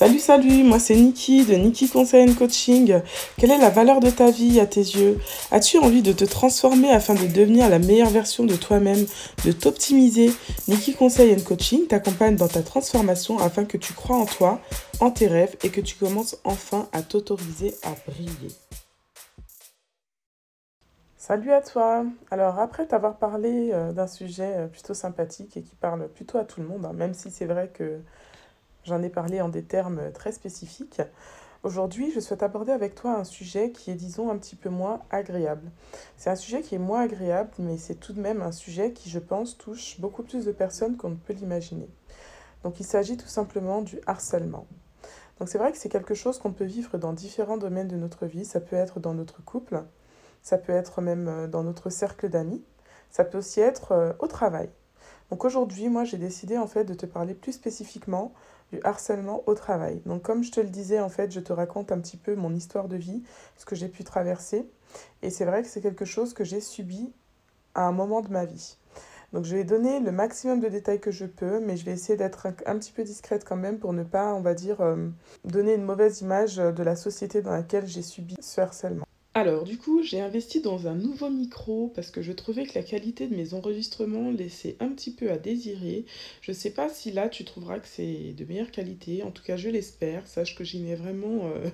[0.00, 3.02] Salut, salut, moi c'est Niki de Niki Conseil Coaching.
[3.36, 5.18] Quelle est la valeur de ta vie à tes yeux?
[5.50, 9.04] As-tu envie de te transformer afin de devenir la meilleure version de toi-même,
[9.44, 10.32] de t'optimiser?
[10.68, 14.58] Niki Conseil Coaching t'accompagne dans ta transformation afin que tu crois en toi,
[15.00, 18.54] en tes rêves et que tu commences enfin à t'autoriser à briller.
[21.18, 25.76] Salut à toi Alors après t'avoir parlé euh, d'un sujet euh, plutôt sympathique et qui
[25.76, 28.00] parle plutôt à tout le monde, hein, même si c'est vrai que
[28.90, 31.00] J'en ai parlé en des termes très spécifiques.
[31.62, 35.02] Aujourd'hui, je souhaite aborder avec toi un sujet qui est, disons, un petit peu moins
[35.10, 35.70] agréable.
[36.16, 39.08] C'est un sujet qui est moins agréable, mais c'est tout de même un sujet qui,
[39.08, 41.88] je pense, touche beaucoup plus de personnes qu'on ne peut l'imaginer.
[42.64, 44.66] Donc il s'agit tout simplement du harcèlement.
[45.38, 48.26] Donc c'est vrai que c'est quelque chose qu'on peut vivre dans différents domaines de notre
[48.26, 48.44] vie.
[48.44, 49.84] Ça peut être dans notre couple,
[50.42, 52.64] ça peut être même euh, dans notre cercle d'amis,
[53.08, 54.68] ça peut aussi être euh, au travail.
[55.30, 58.32] Donc aujourd'hui, moi, j'ai décidé en fait de te parler plus spécifiquement
[58.72, 60.00] du harcèlement au travail.
[60.06, 62.54] Donc comme je te le disais, en fait, je te raconte un petit peu mon
[62.54, 63.22] histoire de vie,
[63.56, 64.66] ce que j'ai pu traverser.
[65.22, 67.12] Et c'est vrai que c'est quelque chose que j'ai subi
[67.74, 68.76] à un moment de ma vie.
[69.32, 72.16] Donc je vais donner le maximum de détails que je peux, mais je vais essayer
[72.16, 75.08] d'être un, petit peu discrète quand même pour ne pas, on va dire, euh,
[75.44, 79.06] donner une mauvaise image de la société dans laquelle j'ai subi ce harcèlement.
[79.32, 82.82] Alors, du coup, j'ai investi dans un nouveau micro parce que je trouvais que la
[82.82, 86.04] qualité de mes enregistrements laissait un petit peu à désirer.
[86.40, 89.56] Je sais pas si là tu trouveras que c'est de meilleure qualité, en tout cas
[89.56, 90.26] je l'espère.
[90.26, 91.70] Sache que j'y mets vraiment euh,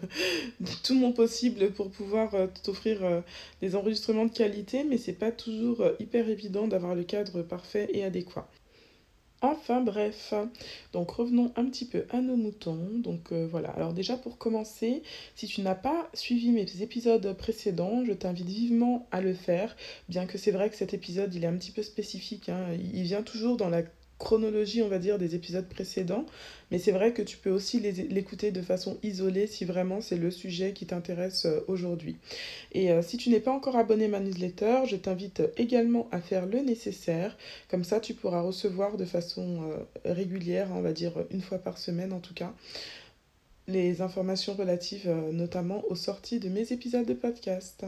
[0.85, 3.23] tout mon possible pour pouvoir euh, t'offrir euh,
[3.63, 8.05] des enregistrements de qualité, mais c'est pas toujours hyper évident d'avoir le cadre parfait et
[8.05, 8.51] adéquat.
[9.43, 10.33] Enfin bref,
[10.95, 12.89] donc revenons un petit peu à nos moutons.
[12.99, 15.03] Donc euh, voilà, alors déjà pour commencer,
[15.35, 19.77] si tu n'as pas suivi mes épisodes précédents, je t'invite vivement à le faire,
[20.09, 22.67] bien que c'est vrai que cet épisode il est un petit peu spécifique, hein.
[22.95, 23.83] il vient toujours dans la
[24.19, 26.27] chronologie, on va dire, des épisodes précédents.
[26.71, 30.31] Mais c'est vrai que tu peux aussi l'écouter de façon isolée si vraiment c'est le
[30.31, 32.17] sujet qui t'intéresse euh, aujourd'hui.
[32.73, 36.21] Et euh, si tu n'es pas encore abonné à ma newsletter, je t'invite également à
[36.21, 37.37] faire le nécessaire.
[37.69, 41.79] Comme ça, tu pourras recevoir de façon euh, régulière, on va dire une fois par
[41.79, 42.55] semaine en tout cas,
[43.69, 47.85] les informations relatives notamment aux sorties de mes épisodes de podcast.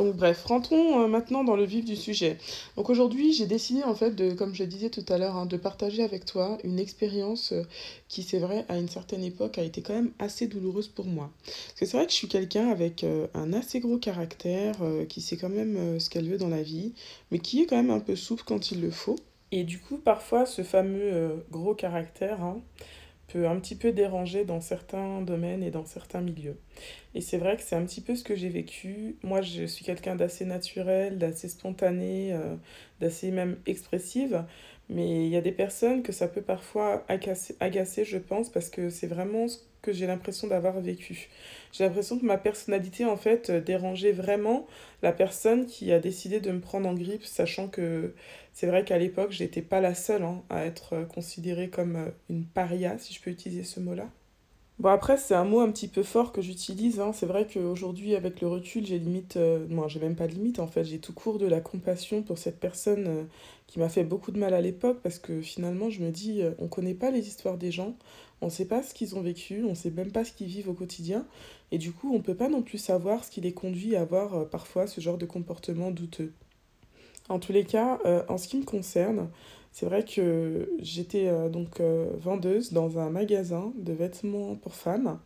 [0.00, 2.38] Donc bref, rentrons euh, maintenant dans le vif du sujet.
[2.74, 5.58] Donc aujourd'hui, j'ai décidé en fait de, comme je disais tout à l'heure, hein, de
[5.58, 7.64] partager avec toi une expérience euh,
[8.08, 11.30] qui, c'est vrai, à une certaine époque a été quand même assez douloureuse pour moi.
[11.44, 14.76] Parce que c'est vrai que je suis quelqu'un avec euh, un assez gros caractère,
[15.10, 16.94] qui sait quand même ce qu'elle veut dans la vie,
[17.30, 19.16] mais qui est quand même un peu souple quand il le faut.
[19.52, 22.62] Et du coup, parfois, ce fameux gros caractère, hein,
[23.32, 26.56] peut un petit peu déranger dans certains domaines et dans certains milieux.
[27.14, 29.16] Et c'est vrai que c'est un petit peu ce que j'ai vécu.
[29.22, 32.56] Moi, je suis quelqu'un d'assez naturel, d'assez spontané, euh,
[33.00, 34.44] d'assez même expressive.
[34.88, 38.70] Mais il y a des personnes que ça peut parfois agacer, agacer je pense, parce
[38.70, 39.46] que c'est vraiment
[39.82, 41.28] que j'ai l'impression d'avoir vécu.
[41.72, 44.66] J'ai l'impression que ma personnalité, en fait, dérangeait vraiment
[45.02, 48.14] la personne qui a décidé de me prendre en grippe, sachant que
[48.52, 52.10] c'est vrai qu'à l'époque, je n'étais pas la seule hein, à être considérée comme euh,
[52.28, 54.10] une paria, si je peux utiliser ce mot-là.
[54.80, 57.00] Bon, après, c'est un mot un petit peu fort que j'utilise.
[57.00, 57.12] Hein.
[57.12, 59.36] C'est vrai qu'aujourd'hui, avec le recul, j'ai limite.
[59.36, 60.84] Euh, moi, j'ai même pas de limite en fait.
[60.84, 63.24] J'ai tout court de la compassion pour cette personne euh,
[63.66, 66.52] qui m'a fait beaucoup de mal à l'époque parce que finalement, je me dis, euh,
[66.58, 67.94] on connaît pas les histoires des gens,
[68.40, 70.74] on sait pas ce qu'ils ont vécu, on sait même pas ce qu'ils vivent au
[70.74, 71.26] quotidien.
[71.72, 74.48] Et du coup, on peut pas non plus savoir ce qui les conduit à avoir
[74.48, 76.32] parfois ce genre de comportement douteux.
[77.28, 79.28] En tous les cas, en ce qui me concerne,
[79.72, 85.20] c'est vrai que j'étais euh, donc euh, vendeuse dans un magasin de vêtements pour femmes.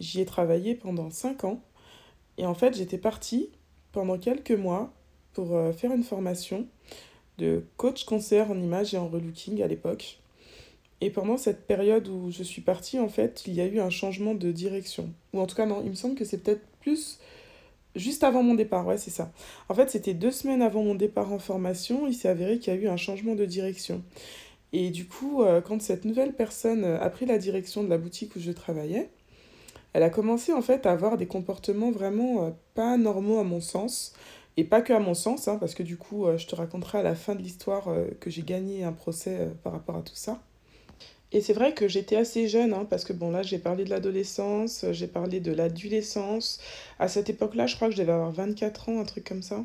[0.00, 1.62] J'y ai travaillé pendant 5 ans.
[2.38, 3.50] Et en fait, j'étais partie
[3.92, 4.92] pendant quelques mois
[5.32, 6.66] pour euh, faire une formation
[7.38, 10.19] de coach concert en image et en relooking à l'époque.
[11.00, 13.90] Et pendant cette période où je suis partie, en fait, il y a eu un
[13.90, 15.10] changement de direction.
[15.32, 17.18] Ou en tout cas, non, il me semble que c'est peut-être plus
[17.96, 19.32] Juste avant mon départ, ouais, c'est ça.
[19.68, 22.76] En fait, c'était deux semaines avant mon départ en formation, il s'est avéré qu'il y
[22.76, 24.02] a eu un changement de direction.
[24.72, 27.98] Et du coup, euh, quand cette nouvelle personne euh, a pris la direction de la
[27.98, 29.10] boutique où je travaillais,
[29.92, 33.60] elle a commencé en fait à avoir des comportements vraiment euh, pas normaux à mon
[33.60, 34.14] sens.
[34.56, 37.02] Et pas que à mon sens, hein, parce que du coup, je te raconterai à
[37.02, 37.88] la fin de l'histoire
[38.18, 40.42] que j'ai gagné un procès par rapport à tout ça.
[41.32, 43.90] Et c'est vrai que j'étais assez jeune, hein, parce que bon, là, j'ai parlé de
[43.90, 46.60] l'adolescence, j'ai parlé de l'adolescence.
[46.98, 49.64] À cette époque-là, je crois que je devais avoir 24 ans, un truc comme ça.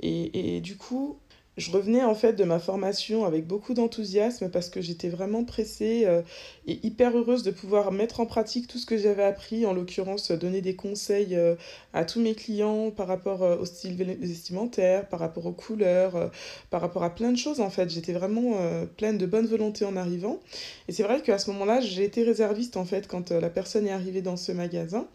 [0.00, 1.18] Et du coup,
[1.56, 6.04] je revenais en fait de ma formation avec beaucoup d'enthousiasme parce que j'étais vraiment pressée
[6.06, 6.22] euh,
[6.66, 10.30] et hyper heureuse de pouvoir mettre en pratique tout ce que j'avais appris, en l'occurrence
[10.30, 11.56] donner des conseils euh,
[11.92, 16.30] à tous mes clients par rapport euh, au style vestimentaire, par rapport aux couleurs,
[16.70, 17.90] par rapport à plein de choses en fait.
[17.90, 18.54] J'étais vraiment
[18.96, 20.40] pleine de bonne volonté en arrivant.
[20.88, 23.92] Et c'est vrai qu'à ce moment-là, j'ai été réserviste en fait quand la personne est
[23.92, 25.06] arrivée dans ce magasin.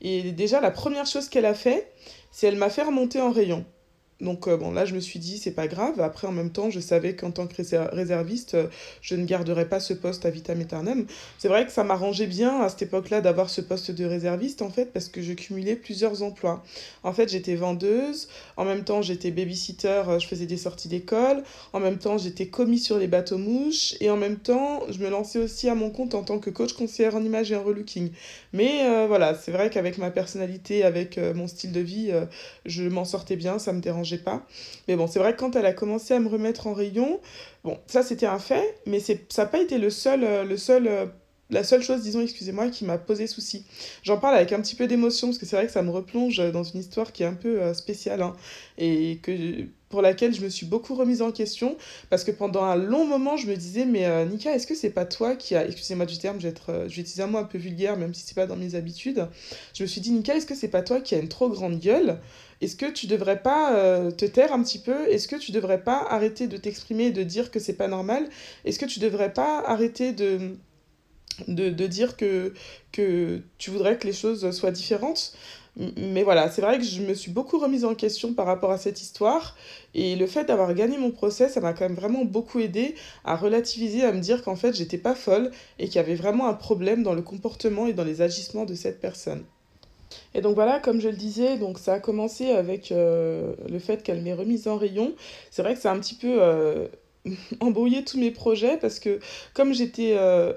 [0.00, 1.92] Et déjà, la première chose qu'elle a fait,
[2.30, 3.64] c'est elle m'a fait remonter en rayon.
[4.20, 6.00] Donc euh, bon, là, je me suis dit, c'est pas grave.
[6.00, 7.54] Après, en même temps, je savais qu'en tant que
[7.94, 8.66] réserviste, euh,
[9.00, 11.06] je ne garderais pas ce poste à vitam aeternam.
[11.38, 14.70] C'est vrai que ça m'arrangeait bien à cette époque-là d'avoir ce poste de réserviste, en
[14.70, 16.62] fait, parce que je cumulais plusieurs emplois.
[17.02, 21.42] En fait, j'étais vendeuse, en même temps, j'étais babysitter, euh, je faisais des sorties d'école,
[21.72, 25.08] en même temps, j'étais commis sur les bateaux mouches, et en même temps, je me
[25.08, 28.10] lançais aussi à mon compte en tant que coach conseillère en image et en relooking.
[28.52, 32.10] Mais voilà, c'est vrai qu'avec ma personnalité, avec mon style de vie,
[32.66, 34.46] je m'en sortais bien, ça me dérangeait pas.
[34.88, 37.20] Mais bon, c'est vrai que quand elle a commencé à me remettre en rayon,
[37.64, 40.86] bon, ça c'était un fait, mais ça n'a pas été le seul, euh, le seul
[40.86, 41.06] euh,
[41.50, 43.64] la seule chose, disons, excusez-moi, qui m'a posé souci.
[44.02, 46.38] J'en parle avec un petit peu d'émotion, parce que c'est vrai que ça me replonge
[46.52, 48.34] dans une histoire qui est un peu euh, spéciale, hein,
[48.78, 49.20] et
[49.88, 51.76] pour laquelle je me suis beaucoup remise en question,
[52.10, 55.04] parce que pendant un long moment, je me disais, mais Nika, est-ce que c'est pas
[55.04, 57.58] toi qui a, excusez-moi du terme, je vais, être, vais utiliser un mot un peu
[57.58, 59.26] vulgaire, même si c'est pas dans mes habitudes,
[59.74, 61.80] je me suis dit, Nika, est-ce que c'est pas toi qui a une trop grande
[61.80, 62.18] gueule?
[62.60, 65.08] Est-ce que tu devrais pas euh, te taire un petit peu?
[65.08, 68.28] Est-ce que tu devrais pas arrêter de t'exprimer et de dire que c'est pas normal?
[68.64, 70.56] Est-ce que tu devrais pas arrêter de,
[71.48, 72.52] de, de, dire que,
[72.92, 75.34] que tu voudrais que les choses soient différentes
[75.96, 78.78] mais voilà, c'est vrai que je me suis beaucoup remise en question par rapport à
[78.78, 79.56] cette histoire.
[79.94, 82.94] Et le fait d'avoir gagné mon procès, ça m'a quand même vraiment beaucoup aidé
[83.24, 86.48] à relativiser, à me dire qu'en fait, j'étais pas folle et qu'il y avait vraiment
[86.48, 89.44] un problème dans le comportement et dans les agissements de cette personne.
[90.34, 94.02] Et donc voilà, comme je le disais, donc ça a commencé avec euh, le fait
[94.02, 95.14] qu'elle m'ait remise en rayon.
[95.52, 96.88] C'est vrai que ça a un petit peu euh,
[97.60, 99.20] embrouillé tous mes projets parce que
[99.54, 100.52] comme j'étais euh,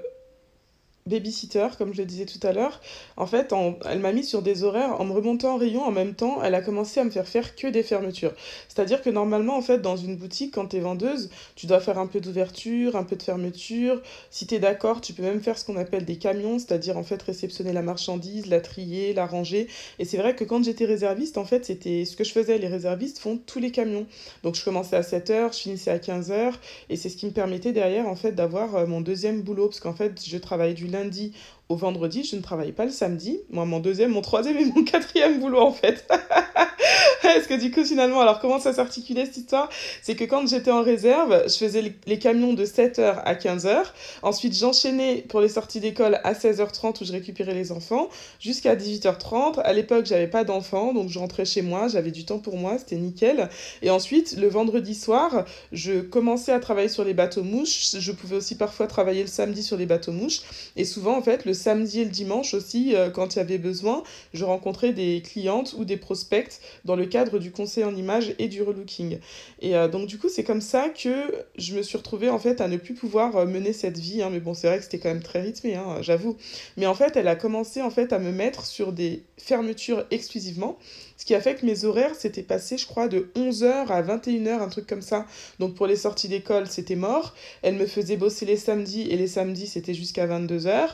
[1.06, 2.80] babysitter, comme je le disais tout à l'heure.
[3.18, 3.52] En fait,
[3.84, 6.42] elle m'a mis sur des horaires en me remontant en rayon en même temps.
[6.42, 8.32] Elle a commencé à me faire faire que des fermetures.
[8.68, 11.98] C'est-à-dire que normalement, en fait, dans une boutique, quand tu es vendeuse, tu dois faire
[11.98, 14.00] un peu d'ouverture, un peu de fermeture.
[14.30, 17.02] Si tu es d'accord, tu peux même faire ce qu'on appelle des camions, c'est-à-dire en
[17.02, 19.68] fait réceptionner la marchandise, la trier, la ranger.
[19.98, 22.56] Et c'est vrai que quand j'étais réserviste, en fait, c'était ce que je faisais.
[22.56, 24.06] Les réservistes font tous les camions.
[24.42, 26.54] Donc je commençais à 7h, je finissais à 15h.
[26.88, 29.66] Et c'est ce qui me permettait derrière, en fait, d'avoir euh, mon deuxième boulot.
[29.68, 31.32] Parce qu'en fait, je travaillais du lundi
[31.68, 33.40] au vendredi, je ne travaille pas le samedi.
[33.50, 36.08] Moi, mon deuxième, mon troisième et mon quatrième boulot, en fait.
[37.34, 39.68] Parce que du coup, finalement, alors comment ça s'articulait cette histoire?
[40.02, 43.86] C'est que quand j'étais en réserve, je faisais les camions de 7h à 15h.
[44.22, 48.08] Ensuite, j'enchaînais pour les sorties d'école à 16h30 où je récupérais les enfants
[48.38, 49.60] jusqu'à 18h30.
[49.60, 52.78] À l'époque, j'avais pas d'enfants, donc je rentrais chez moi, j'avais du temps pour moi,
[52.78, 53.48] c'était nickel.
[53.82, 57.96] Et ensuite, le vendredi soir, je commençais à travailler sur les bateaux mouches.
[57.98, 60.42] Je pouvais aussi parfois travailler le samedi sur les bateaux mouches.
[60.76, 63.58] Et souvent, en fait, le samedi et le dimanche aussi, euh, quand il y avait
[63.58, 64.04] besoin,
[64.34, 68.48] je rencontrais des clientes ou des prospects dans le cadre du conseil en image et
[68.48, 69.18] du relooking.
[69.60, 71.12] Et euh, donc du coup, c'est comme ça que
[71.56, 74.22] je me suis retrouvée en fait à ne plus pouvoir euh, mener cette vie.
[74.22, 74.30] Hein.
[74.30, 76.36] Mais bon, c'est vrai que c'était quand même très rythmé, hein, j'avoue.
[76.76, 80.78] Mais en fait, elle a commencé en fait à me mettre sur des fermetures exclusivement.
[81.16, 84.60] Ce qui a fait que mes horaires s'étaient passés, je crois, de 11h à 21h,
[84.60, 85.26] un truc comme ça.
[85.60, 87.34] Donc pour les sorties d'école, c'était mort.
[87.62, 90.88] Elle me faisait bosser les samedis et les samedis, c'était jusqu'à 22h.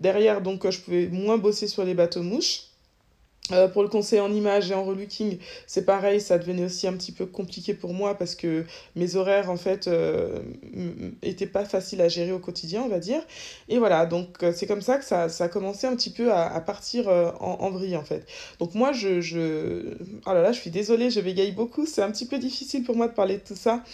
[0.00, 2.64] Derrière, donc, je pouvais moins bosser sur les bateaux mouches.
[3.52, 5.38] Euh, pour le conseil en image et en relooking,
[5.68, 8.64] c'est pareil, ça devenait aussi un petit peu compliqué pour moi parce que
[8.96, 10.40] mes horaires, en fait, euh,
[11.22, 13.22] étaient pas faciles à gérer au quotidien, on va dire.
[13.68, 16.32] Et voilà, donc euh, c'est comme ça que ça, ça, a commencé un petit peu
[16.32, 18.26] à, partir euh, en, en, vrille, en fait.
[18.58, 19.94] Donc moi, je, je...
[20.26, 22.96] Oh là là, je suis désolée, je bégaye beaucoup, c'est un petit peu difficile pour
[22.96, 23.84] moi de parler de tout ça.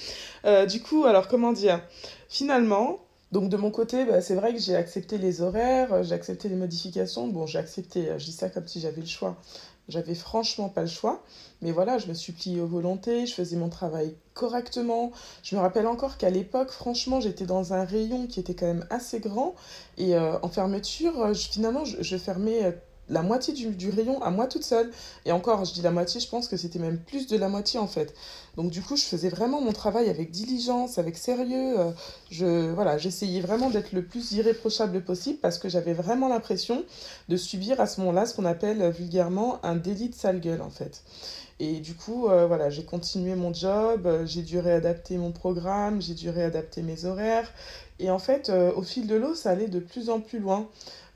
[0.66, 1.80] du coup, alors comment dire?
[2.28, 3.00] Finalement,
[3.32, 6.50] donc de mon côté, bah, c'est vrai que j'ai accepté les horaires, euh, j'ai accepté
[6.50, 7.28] les modifications.
[7.28, 9.36] Bon, j'ai accepté, euh, je dis ça comme si j'avais le choix.
[9.88, 11.22] J'avais franchement pas le choix.
[11.62, 15.12] Mais voilà, je me suis pliée aux volontés, je faisais mon travail correctement.
[15.42, 18.86] Je me rappelle encore qu'à l'époque, franchement, j'étais dans un rayon qui était quand même
[18.90, 19.54] assez grand.
[19.96, 22.76] Et euh, en fermeture, finalement, je, je fermais
[23.12, 24.90] la moitié du, rayon à moi toute seule.
[25.26, 27.78] Et encore, je dis la moitié, je pense que c'était même plus de la moitié
[27.78, 28.14] en fait.
[28.56, 31.78] Donc du coup, je faisais vraiment mon travail avec diligence, avec sérieux.
[31.78, 31.90] Euh,
[32.30, 36.84] je voilà, j'essayais vraiment d'être le plus irréprochable possible parce que j'avais vraiment l'impression
[37.28, 40.70] de subir à ce moment-là ce qu'on appelle vulgairement un délit de sale gueule en
[40.70, 41.02] fait.
[41.60, 46.00] Et du coup, euh, voilà, j'ai continué mon job, euh, j'ai dû réadapter mon programme,
[46.00, 47.52] j'ai dû réadapter mes horaires.
[48.00, 50.66] Et en fait, au fil de l'eau, ça allait de plus en plus loin.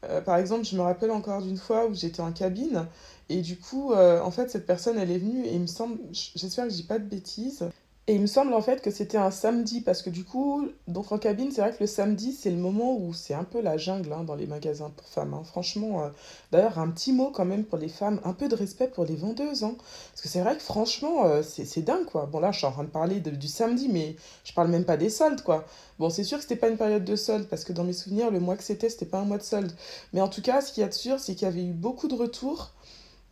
[0.09, 2.87] Euh, par exemple, je me rappelle encore d'une fois où j'étais en cabine
[3.29, 5.99] et du coup, euh, en fait, cette personne, elle est venue et il me semble,
[6.13, 7.65] j'espère que je dis pas de bêtises,
[8.09, 11.11] Et il me semble en fait que c'était un samedi, parce que du coup, donc
[11.11, 13.77] en cabine, c'est vrai que le samedi, c'est le moment où c'est un peu la
[13.79, 15.35] jungle hein, dans les magasins pour femmes.
[15.35, 15.43] hein.
[15.45, 16.11] Franchement, euh,
[16.53, 19.17] d'ailleurs, un petit mot quand même pour les femmes, un peu de respect pour les
[19.17, 19.65] vendeuses.
[19.65, 19.75] hein.
[20.13, 22.27] Parce que c'est vrai que franchement, euh, c'est c'est dingue quoi.
[22.27, 24.85] Bon là, je suis en train de parler de- du samedi, mais je parle même
[24.85, 25.65] pas des soldes quoi.
[25.99, 28.31] Bon, c'est sûr que c'était pas une période de solde, parce que dans mes souvenirs,
[28.31, 29.73] le mois que c'était, c'était pas un mois de solde.
[30.13, 31.73] Mais en tout cas, ce qu'il y a de sûr, c'est qu'il y avait eu
[31.73, 32.71] beaucoup de retours.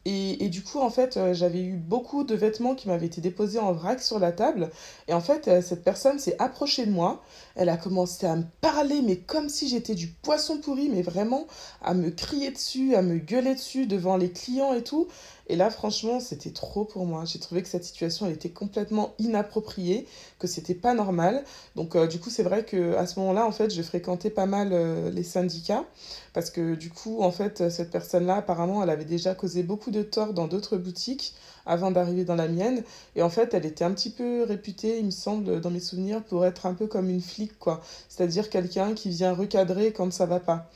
[0.07, 3.59] Et, du coup, en fait, euh, j'avais eu beaucoup de vêtements qui m'avaient été déposés
[3.59, 4.71] en vrac sur la table.
[5.09, 7.23] Et en fait, euh, cette personne s'est approchée de moi.
[7.57, 11.47] Elle a commencé à me parler, mais comme si j'étais du poisson pourri, mais vraiment
[11.83, 15.07] à me crier dessus, à me gueuler dessus devant les clients et tout.
[15.47, 17.25] Et là, franchement, c'était trop pour moi.
[17.27, 20.07] J'ai trouvé que cette situation, elle était complètement inappropriée,
[20.39, 21.45] que c'était pas normal.
[21.77, 24.47] Donc, euh, du coup, c'est vrai que à ce moment-là, en fait, je fréquentais pas
[24.47, 25.85] mal euh, les syndicats.
[26.33, 30.03] Parce que du coup, en fait, cette personne-là, apparemment, elle avait déjà causé beaucoup de
[30.03, 31.35] tort dans d'autres boutiques
[31.67, 32.83] avant d'arriver dans la mienne.
[33.17, 36.23] Et en fait, elle était un petit peu réputée, il me semble, dans mes souvenirs,
[36.23, 37.83] pour être un peu comme une flic, quoi.
[38.09, 40.71] C'est-à-dire quelqu'un qui vient recadrer quand ça va pas.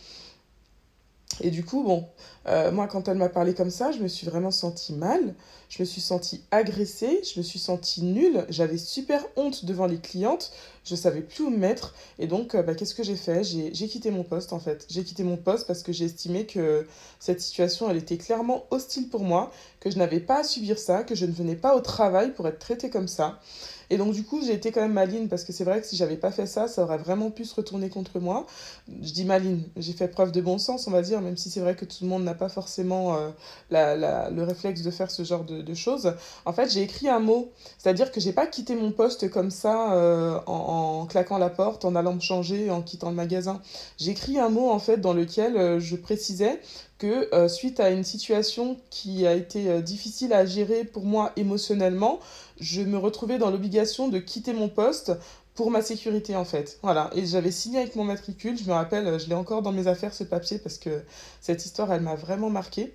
[1.41, 2.07] Et du coup, bon,
[2.47, 5.35] euh, moi, quand elle m'a parlé comme ça, je me suis vraiment sentie mal,
[5.69, 9.99] je me suis sentie agressée, je me suis sentie nulle, j'avais super honte devant les
[9.99, 10.51] clientes,
[10.85, 11.95] je savais plus où me mettre.
[12.19, 13.45] Et donc, euh, bah, qu'est-ce que j'ai fait?
[13.45, 14.87] J'ai, quitté mon poste, en fait.
[14.91, 16.87] J'ai quitté mon poste parce que j'ai estimé que
[17.21, 21.05] cette situation, elle était clairement hostile pour moi, que je n'avais pas à subir ça,
[21.05, 23.39] que je ne venais pas au travail pour être traitée comme ça.
[23.91, 25.97] Et donc, du coup, j'ai été quand même maligne parce que c'est vrai que si
[25.97, 28.47] j'avais pas fait ça, ça aurait vraiment pu se retourner contre moi.
[29.03, 31.61] Je dis maligne, j'ai fait preuve de bon sens, on va dire, même si c'est
[31.61, 33.31] vrai que tout le monde n'a pas forcément euh,
[33.71, 36.13] la, la- le réflexe de faire ce genre de, de choses.
[36.45, 39.93] En fait, j'ai écrit un mot, c'est-à-dire que j'ai pas quitté mon poste comme ça
[39.95, 43.61] euh, en, claquant la porte, en allant me changer, en quittant le magasin.
[43.99, 46.61] J'ai écrit un mot en fait dans lequel euh, je précisais
[46.99, 52.19] que suite à une situation qui a été difficile à gérer pour moi émotionnellement,
[52.61, 55.13] je me retrouvais dans l'obligation de quitter mon poste
[55.55, 56.79] pour ma sécurité en fait.
[56.83, 59.73] Voilà, et j'avais signé avec mon matricule, je me rappelle, euh, je l'ai encore dans
[59.73, 61.03] mes affaires ce papier parce que
[61.41, 62.95] cette histoire elle m'a vraiment marqué.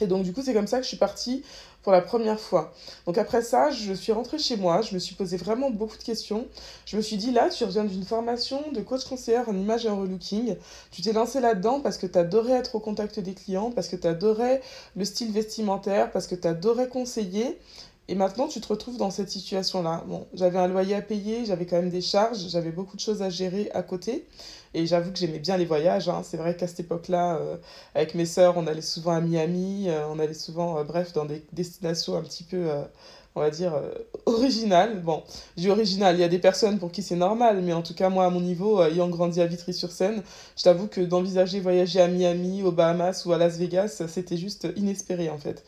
[0.00, 1.44] Et donc du coup c'est comme ça que je suis partie
[1.82, 2.72] pour la première fois.
[3.06, 6.02] Donc après ça, je suis rentrée chez moi, je me suis posé vraiment beaucoup de
[6.02, 6.46] questions.
[6.86, 9.88] Je me suis dit là, tu reviens d'une formation de coach conseillère en image et
[9.88, 10.56] en relooking.
[10.90, 13.96] Tu t'es lancé là-dedans parce que tu adorais être au contact des clients, parce que
[13.96, 14.62] tu adorais
[14.96, 17.58] le style vestimentaire, parce que tu adorais conseiller.
[18.08, 20.04] Et maintenant, tu te retrouves dans cette situation-là.
[20.08, 23.22] Bon, j'avais un loyer à payer, j'avais quand même des charges, j'avais beaucoup de choses
[23.22, 24.26] à gérer à côté.
[24.74, 26.08] Et j'avoue que j'aimais bien les voyages.
[26.08, 26.22] hein.
[26.24, 27.56] C'est vrai qu'à cette époque-là, euh,
[27.94, 31.26] avec mes sœurs, on allait souvent à Miami, euh, on allait souvent, euh, bref, dans
[31.26, 32.66] des destinations un petit peu,
[33.34, 33.74] on va dire,
[34.26, 35.00] originales.
[35.02, 35.22] Bon,
[35.56, 38.08] je original, il y a des personnes pour qui c'est normal, mais en tout cas,
[38.08, 40.22] moi, à mon niveau, ayant grandi à Vitry-sur-Seine,
[40.56, 44.68] je t'avoue que d'envisager voyager à Miami, aux Bahamas ou à Las Vegas, c'était juste
[44.76, 45.64] inespéré, en fait.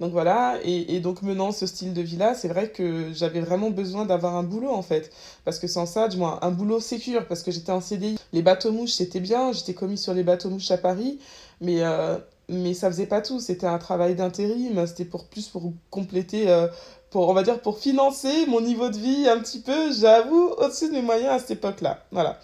[0.00, 3.70] Donc voilà, et, et donc menant ce style de vie-là, c'est vrai que j'avais vraiment
[3.70, 5.10] besoin d'avoir un boulot en fait.
[5.44, 8.16] Parce que sans ça, du moins un boulot sécure, parce que j'étais en CDI.
[8.32, 11.18] Les bateaux mouches, c'était bien, j'étais commis sur les bateaux mouches à Paris,
[11.60, 12.16] mais, euh,
[12.48, 13.40] mais ça faisait pas tout.
[13.40, 16.68] C'était un travail d'intérim, c'était pour plus pour compléter, euh,
[17.10, 20.88] pour, on va dire, pour financer mon niveau de vie un petit peu, j'avoue, au-dessus
[20.88, 22.04] de mes moyens à cette époque-là.
[22.12, 22.38] Voilà.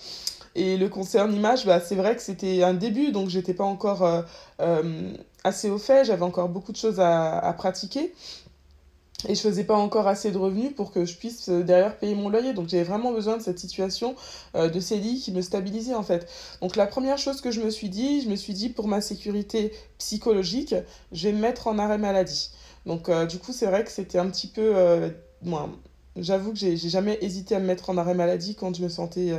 [0.56, 3.64] Et le concert en image, bah, c'est vrai que c'était un début, donc j'étais pas
[3.64, 4.04] encore
[4.60, 5.12] euh,
[5.44, 8.12] assez au fait, j'avais encore beaucoup de choses à, à pratiquer.
[9.26, 12.14] Et je faisais pas encore assez de revenus pour que je puisse euh, derrière payer
[12.14, 12.52] mon loyer.
[12.52, 14.16] Donc j'avais vraiment besoin de cette situation
[14.54, 16.28] euh, de CDI qui me stabilisait en fait.
[16.60, 19.00] Donc la première chose que je me suis dit, je me suis dit pour ma
[19.00, 20.74] sécurité psychologique,
[21.12, 22.50] je vais me mettre en arrêt maladie.
[22.84, 24.76] Donc euh, du coup c'est vrai que c'était un petit peu...
[24.76, 25.08] euh,
[25.42, 25.70] moi,
[26.16, 29.32] j'avoue que j'ai jamais hésité à me mettre en arrêt maladie quand je me sentais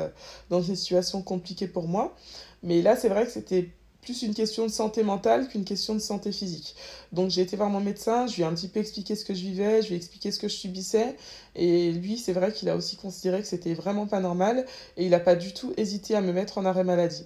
[0.49, 2.15] dans une situation compliquée pour moi.
[2.63, 3.69] Mais là c'est vrai que c'était
[4.05, 6.75] plus une question de santé mentale qu'une question de santé physique.
[7.11, 9.33] Donc j'ai été voir mon médecin, je lui ai un petit peu expliqué ce que
[9.33, 11.17] je vivais, je lui ai expliqué ce que je subissais.
[11.55, 15.09] Et lui, c'est vrai qu'il a aussi considéré que c'était vraiment pas normal et il
[15.09, 17.25] n'a pas du tout hésité à me mettre en arrêt maladie.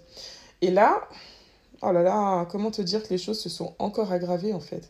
[0.62, 1.08] Et là,
[1.82, 4.90] oh là là, comment te dire que les choses se sont encore aggravées en fait?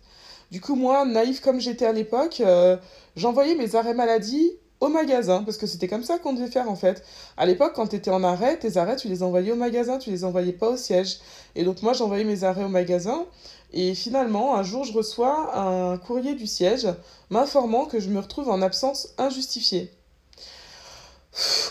[0.52, 2.78] Du coup, moi, naïve comme j'étais à l'époque, euh,
[3.16, 6.76] j'envoyais mes arrêts maladie au magasin, parce que c'était comme ça qu'on devait faire en
[6.76, 7.04] fait.
[7.38, 10.10] À l'époque, quand tu étais en arrêt, tes arrêts, tu les envoyais au magasin, tu
[10.10, 11.20] les envoyais pas au siège.
[11.56, 13.26] Et donc moi, j'envoyais mes arrêts au magasin,
[13.72, 16.88] et finalement, un jour, je reçois un courrier du siège
[17.30, 19.92] m'informant que je me retrouve en absence injustifiée.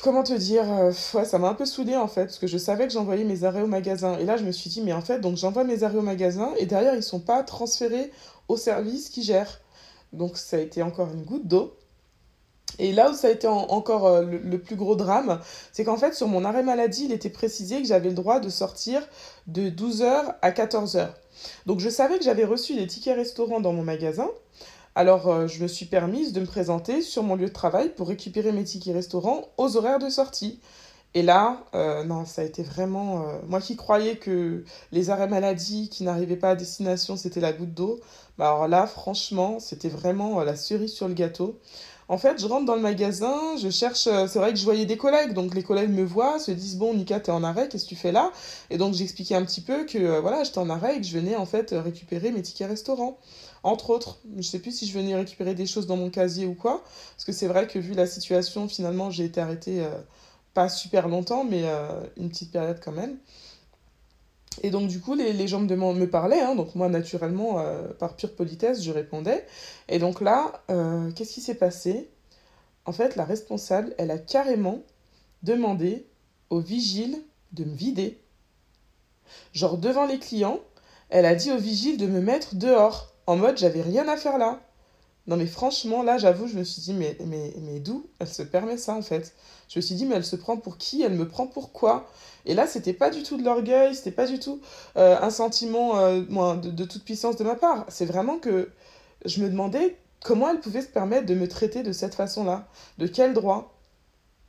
[0.02, 2.56] Comment te dire, euh, ouais, ça m'a un peu saoulée en fait, parce que je
[2.56, 4.16] savais que j'envoyais mes arrêts au magasin.
[4.18, 6.52] Et là, je me suis dit, mais en fait, donc j'envoie mes arrêts au magasin,
[6.58, 8.12] et derrière, ils sont pas transférés
[8.46, 9.60] au service qui gère.
[10.12, 11.74] Donc ça a été encore une goutte d'eau.
[12.78, 15.40] Et là où ça a été en- encore euh, le, plus gros drame,
[15.72, 18.48] c'est qu'en fait, sur mon arrêt maladie, il était précisé que j'avais le droit de
[18.48, 19.02] sortir
[19.46, 21.14] de 12 heures à 14 heures.
[21.66, 24.28] Donc je savais que j'avais reçu des tickets restaurants dans mon magasin,
[24.94, 28.08] Alors, euh, je me suis permise de me présenter sur mon lieu de travail pour
[28.08, 30.60] récupérer mes tickets restaurants aux horaires de sortie.
[31.14, 33.24] Et là, euh, non, ça a été vraiment...
[33.48, 37.74] moi qui croyais que les arrêts maladie qui n'arrivaient pas à destination, c'était la goutte
[37.74, 38.00] d'eau,
[38.38, 41.58] bah alors là, franchement, c'était vraiment la cerise sur le gâteau.
[42.08, 44.06] En fait, je rentre dans le magasin, je cherche...
[44.06, 46.76] euh, c'est vrai que je voyais des collègues, donc les collègues me voient, se disent,
[46.76, 48.32] bon, Nika, t'es en arrêt, qu'est-ce que tu fais là?
[48.70, 51.12] Et donc j'expliquais un petit peu que, euh, voilà, j'étais en arrêt et que je
[51.12, 53.18] venais, en fait, récupérer mes tickets restaurant.
[53.62, 56.54] Entre autres, je sais plus si je venais récupérer des choses dans mon casier ou
[56.54, 56.82] quoi,
[57.14, 59.80] parce que c'est vrai que vu la situation, finalement, j'ai été arrêtée...
[59.80, 59.90] euh,
[60.54, 61.64] pas super longtemps, mais
[62.16, 63.16] une petite période quand même.
[64.62, 66.40] Et donc, du coup, les, les gens me, me parlaient.
[66.40, 66.54] hein.
[66.54, 69.46] donc, moi, naturellement, euh, par pure politesse, je répondais.
[69.88, 72.10] Et donc là, euh, qu'est-ce qui s'est passé?
[72.84, 74.82] En fait, la responsable, elle a carrément
[75.42, 76.06] demandé
[76.50, 77.22] au vigile
[77.52, 78.20] de me vider.
[79.52, 80.60] Genre, devant les clients,
[81.10, 83.14] elle a dit au vigile de me mettre dehors.
[83.26, 84.60] En mode, j'avais rien à faire là.
[85.28, 88.42] Non, mais franchement, là, j'avoue, je me suis dit, mais, mais, mais d'où elle se
[88.42, 89.34] permet ça, en fait?
[89.68, 91.02] Je me suis dit, mais elle se prend pour qui?
[91.02, 92.10] Elle me prend pour quoi?
[92.46, 94.62] Et là, c'était pas du tout de l'orgueil, c'était pas du tout
[94.96, 96.22] euh, un sentiment euh,
[96.56, 97.84] de, toute puissance de ma part.
[97.88, 98.70] C'est vraiment que
[99.26, 102.66] je me demandais comment elle pouvait se permettre de me traiter de cette façon-là.
[102.96, 103.78] De quel droit?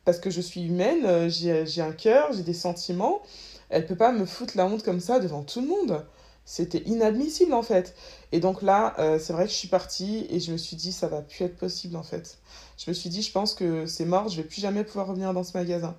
[0.05, 3.21] Parce que je suis humaine, euh, j'ai, j'ai un cœur, j'ai des sentiments.
[3.69, 6.05] Elle peut pas me foutre la honte comme ça devant tout le monde.
[6.49, 7.93] C'était inadmissible en fait.
[8.31, 10.91] Et donc là, euh, c'est vrai que je suis partie et je me suis dit,
[10.91, 12.39] ça va plus être possible en fait.
[12.75, 15.31] Je me suis dit, je pense que c'est mort, je vais plus jamais pouvoir revenir
[15.31, 15.95] dans ce magasin.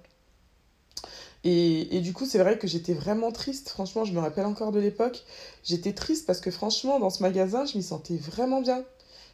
[1.45, 3.69] Et, et du coup, c'est vrai que j'étais vraiment triste.
[3.69, 5.23] Franchement, je me rappelle encore de l'époque.
[5.63, 8.85] J'étais triste parce que franchement, dans ce magasin, je m'y sentais vraiment bien.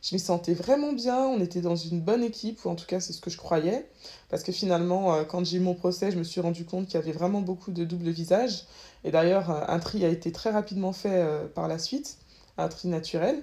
[0.02, 1.18] Je m'y sentais vraiment bien.
[1.18, 3.88] On était dans une bonne équipe, ou en tout cas, c'est ce que je croyais.
[4.28, 6.94] Parce que finalement, euh, quand j'ai eu mon procès, je me suis rendu compte qu'il
[6.94, 8.64] y avait vraiment beaucoup de double visage.
[9.04, 12.18] Et d'ailleurs, euh, un tri a été très rapidement fait euh, par la suite,
[12.58, 13.42] un tri naturel.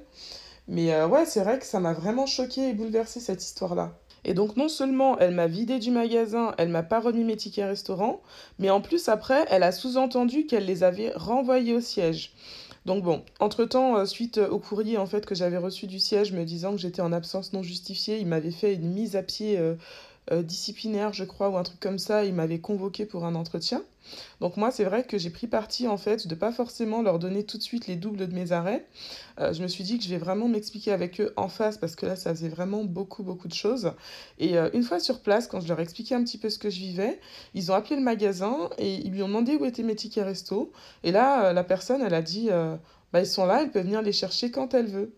[0.70, 4.00] Mais ouais, c'est vrai que ça m'a vraiment choqué et bouleversé cette histoire-là.
[4.26, 7.66] Et donc non seulement elle m'a vidé du magasin, elle m'a pas remis mes tickets
[7.66, 8.22] restaurant,
[8.60, 12.34] mais en plus après, elle a sous-entendu qu'elle les avait renvoyés au siège.
[12.86, 16.44] Donc bon, entre-temps, euh, suite au courrier en fait que j'avais reçu du siège me
[16.44, 19.62] disant que j'étais en absence non justifiée, il m'avait fait une mise à pied euh,
[19.64, 19.76] euh,
[20.32, 23.84] disciplinaire, je crois, ou un truc comme ça, il m'avait convoqué pour un entretien.
[24.42, 27.44] Donc moi, c'est vrai que j'ai pris parti en fait de pas forcément leur donner
[27.44, 28.86] tout de suite les doubles de mes arrêts.
[29.40, 31.96] Euh, je me suis dit que je vais vraiment m'expliquer avec eux en face parce
[31.96, 33.94] que là, ça faisait vraiment beaucoup, beaucoup de choses.
[34.40, 36.58] Et euh, une fois sur place, quand je leur ai expliqué un petit peu ce
[36.60, 37.20] que je vivais,
[37.54, 40.72] ils ont appelé le magasin et ils lui ont demandé où étaient mes tickets resto.
[41.04, 42.76] Et là, euh, la personne, elle a dit, euh,
[43.12, 45.14] bah, ils sont là, elle peut venir les chercher quand elle veut.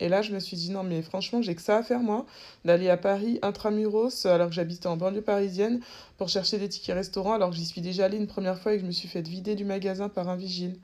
[0.00, 2.26] Et là, je me suis dit, non, mais franchement, j'ai que ça à faire, moi,
[2.64, 5.80] d'aller à Paris intramuros, alors que j'habitais en banlieue parisienne,
[6.18, 8.76] pour chercher des tickets restaurants, alors que j'y suis déjà allée une première fois et
[8.76, 10.76] que je me suis fait vider du magasin par un vigile.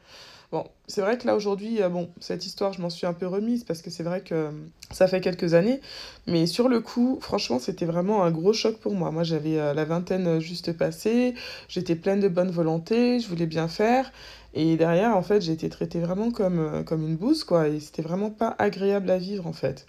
[0.53, 3.29] Bon, c'est vrai que là, aujourd'hui, euh, bon, cette histoire, je m'en suis un peu
[3.29, 4.51] remise, parce que c'est vrai que euh,
[4.91, 5.81] ça fait quelques années,
[6.27, 9.13] mais sur le coup, franchement, c'était vraiment un gros choc pour moi.
[9.13, 11.35] Moi, j'avais euh, la vingtaine juste passée,
[11.69, 14.11] j'étais pleine de bonne volonté, je voulais bien faire,
[14.55, 17.69] et derrière, en fait, j'ai été traitée vraiment comme, euh, comme une bouse, quoi.
[17.69, 19.87] Et c'était vraiment pas agréable à vivre, en fait.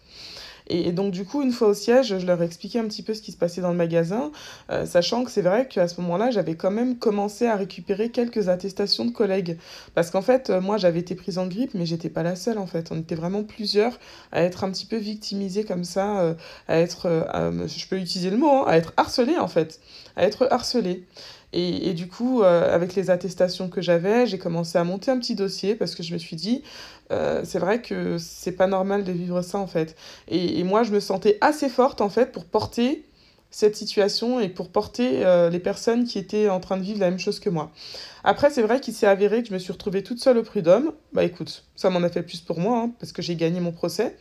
[0.68, 3.14] Et, donc, du coup, une fois au siège, je leur ai expliqué un petit peu
[3.14, 4.32] ce qui se passait dans le magasin,
[4.70, 8.48] euh, sachant que c'est vrai qu'à ce moment-là, j'avais quand même commencé à récupérer quelques
[8.48, 9.58] attestations de collègues.
[9.96, 12.60] Parce qu'en fait, euh, moi, j'avais été prise en grippe, mais j'étais pas la seule,
[12.60, 12.90] en fait.
[12.92, 14.00] On était vraiment plusieurs
[14.32, 16.36] à être un petit peu victimisés comme ça,
[16.68, 17.10] à être,
[17.68, 19.80] je peux utiliser le mot, hein, à être harcelés, en fait.
[20.16, 21.06] À être harcelés.
[21.54, 25.20] Et, et du coup, euh, avec les attestations que j'avais, j'ai commencé à monter un
[25.20, 26.64] petit dossier parce que je me suis dit,
[27.12, 29.96] euh, c'est vrai que c'est pas normal de vivre ça en fait.
[30.28, 33.06] Et, et moi, je me sentais assez forte en fait pour porter
[33.52, 37.10] cette situation et pour porter euh, les personnes qui étaient en train de vivre la
[37.10, 37.72] même chose que moi.
[38.24, 40.94] Après, c'est vrai qu'il s'est avéré que je me suis retrouvée toute seule au prud'homme.
[41.12, 43.74] Bah écoute, ça m'en a fait plus pour moi hein, parce que j'ai gagné mon
[43.74, 44.16] procès.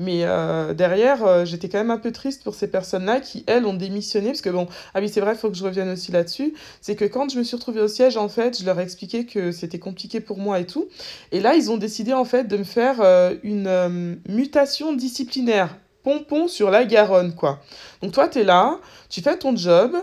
[0.00, 3.66] Mais euh, derrière, euh, j'étais quand même un peu triste pour ces personnes-là qui, elles,
[3.66, 4.28] ont démissionné.
[4.28, 6.54] Parce que bon, ah oui, c'est vrai, il faut que je revienne aussi là-dessus.
[6.80, 9.26] C'est que quand je me suis retrouvée au siège, en fait, je leur ai expliqué
[9.26, 10.86] que c'était compliqué pour moi et tout.
[11.32, 15.76] Et là, ils ont décidé, en fait, de me faire euh, une mutation disciplinaire.
[16.04, 17.60] Pompon sur la Garonne, quoi.
[18.00, 19.96] Donc toi, t'es là, tu fais ton job,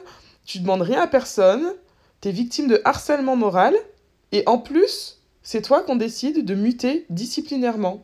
[0.44, 1.72] tu demandes rien à personne,
[2.20, 3.74] t'es victime de harcèlement moral,
[4.34, 8.04] et en plus, c'est toi qu'on décide de muter disciplinairement.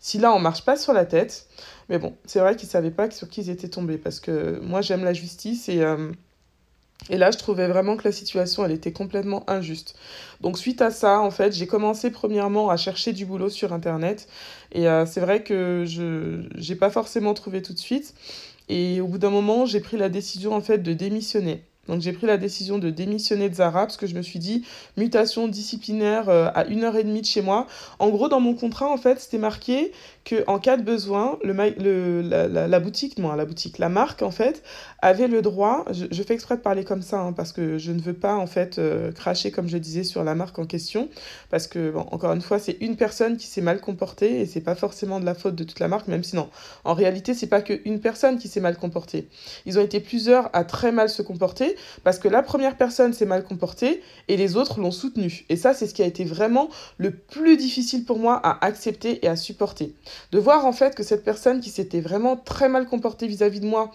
[0.00, 1.46] Si là, on marche pas sur la tête,
[1.90, 4.80] mais bon, c'est vrai qu'ils savaient pas sur qui ils étaient tombés, parce que moi,
[4.80, 6.10] j'aime la justice, et, euh,
[7.10, 9.94] et là, je trouvais vraiment que la situation, elle était complètement injuste.
[10.40, 14.26] Donc, suite à ça, en fait, j'ai commencé premièrement à chercher du boulot sur Internet,
[14.72, 18.14] et euh, c'est vrai que je j'ai pas forcément trouvé tout de suite,
[18.70, 21.62] et au bout d'un moment, j'ai pris la décision, en fait, de démissionner.
[21.88, 24.64] Donc j'ai pris la décision de démissionner de Zara parce que je me suis dit
[24.96, 27.66] mutation disciplinaire euh, à une heure et demie de chez moi.
[27.98, 29.92] En gros, dans mon contrat, en fait, c'était marqué
[30.46, 34.30] en cas de besoin, le, le la, la, boutique, non, la boutique, la marque en
[34.30, 34.62] fait,
[35.02, 38.00] avait le droit, je, fais exprès de parler comme ça, hein, parce que je ne
[38.00, 41.08] veux pas en fait euh, cracher, comme je disais, sur la marque en question,
[41.50, 44.74] parce que, encore une fois, c'est une personne qui s'est mal comportée, et c'est pas
[44.74, 46.50] forcément de la faute de toute la marque, même si non,
[46.84, 49.28] en réalité, c'est pas qu'une personne qui s'est mal comportée.
[49.66, 53.26] Ils ont été plusieurs à très mal se comporter, parce que la première personne s'est
[53.26, 55.44] mal comportée, et les autres l'ont soutenue.
[55.48, 59.24] Et ça, c'est ce qui a été vraiment le plus difficile pour moi à accepter
[59.24, 59.94] et à supporter.
[60.32, 63.66] De voir en fait que cette personne qui s'était vraiment très mal comportée vis-à-vis de
[63.66, 63.90] moi,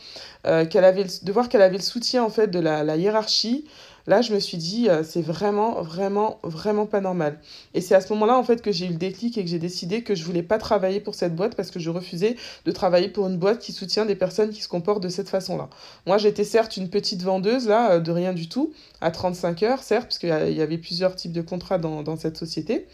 [0.46, 3.66] euh, qu'elle avait, de voir qu'elle avait le soutien en fait de la, hiérarchie,
[4.06, 7.40] là je me suis dit euh, c'est vraiment vraiment vraiment pas normal.
[7.74, 9.60] Et c'est à ce moment-là en fait que j'ai eu le déclic et que j'ai
[9.60, 12.36] décidé que je voulais pas travailler pour cette boîte parce que je refusais
[12.66, 15.70] de travailler pour une boîte qui soutient des personnes qui se comportent de cette façon-là.
[16.06, 19.84] Moi j'étais certes une petite vendeuse là euh, de rien du tout à 35 heures
[19.84, 22.88] certes parce qu'il y avait plusieurs types de contrats dans, dans cette société.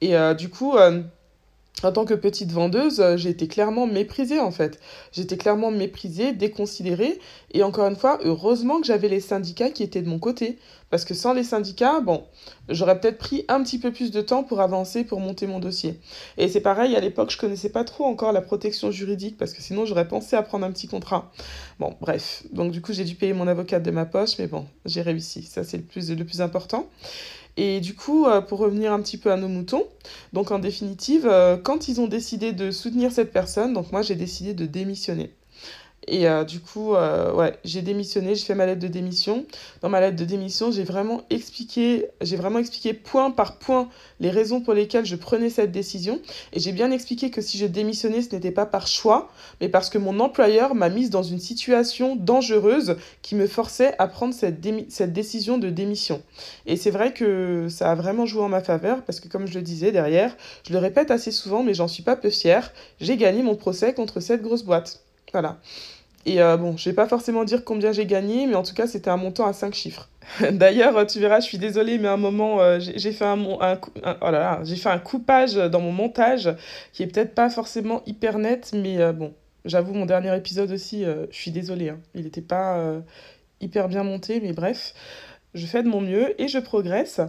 [0.00, 0.76] Et du coup
[1.86, 4.80] en tant que petite vendeuse, euh, j'ai été clairement méprisée en fait.
[5.12, 7.18] J'étais clairement méprisée, déconsidérée.
[7.52, 10.58] Et encore une fois, heureusement que j'avais les syndicats qui étaient de mon côté.
[10.90, 12.24] Parce que sans les syndicats, bon,
[12.68, 16.00] j'aurais peut-être pris un petit peu plus de temps pour avancer, pour monter mon dossier.
[16.38, 19.60] Et c'est pareil, à l'époque, je connaissais pas trop encore la protection juridique, parce que
[19.60, 21.30] sinon j'aurais pensé à prendre un petit contrat.
[21.78, 22.44] Bon, bref.
[22.52, 25.42] Donc du coup, j'ai dû payer mon avocate de ma poche, mais bon, j'ai réussi.
[25.42, 26.88] Ça, c'est le plus, le plus important.
[27.60, 29.84] Et du coup, euh, pour revenir un petit peu à nos moutons,
[30.32, 34.14] donc en définitive, euh, quand ils ont décidé de soutenir cette personne, donc moi j'ai
[34.14, 35.32] décidé de démissionner.
[36.10, 39.44] Et euh, du coup, euh, ouais, j'ai démissionné, j'ai fait ma lettre de démission.
[39.82, 44.62] Dans ma lettre de démission, j'ai vraiment expliqué, vraiment expliqué point par point les raisons
[44.62, 46.18] pour lesquelles je prenais cette décision.
[46.54, 49.28] Et j'ai bien expliqué que si je démissionnais, ce n'était pas par choix,
[49.60, 54.08] mais parce que mon employeur m'a mise dans une situation dangereuse qui me forçait à
[54.08, 56.22] prendre cette, cette décision de démission.
[56.64, 59.54] Et c'est vrai que ça a vraiment joué en ma faveur, parce que comme je
[59.54, 60.34] le disais derrière,
[60.66, 63.92] je le répète assez souvent, mais j'en suis pas peu fière, j'ai gagné mon procès
[63.92, 65.02] contre cette grosse boîte.
[65.32, 65.58] Voilà.
[66.26, 68.86] Et euh, bon, je vais pas forcément dire combien j'ai gagné, mais en tout cas,
[68.86, 70.08] c'était un montant à 5 chiffres.
[70.52, 73.78] D'ailleurs, tu verras, je suis désolée, mais à un moment, euh, j'ai fait un, un,
[74.20, 76.50] oh là j'ai fait un coupage dans mon montage
[76.92, 79.32] qui est peut-être pas forcément hyper net, mais euh, bon,
[79.64, 81.98] j'avoue, mon dernier épisode aussi, je suis désolée, hein.
[82.14, 82.78] il n'était pas
[83.60, 84.94] hyper bien monté, mais bref
[85.54, 87.20] je fais de mon mieux et je progresse.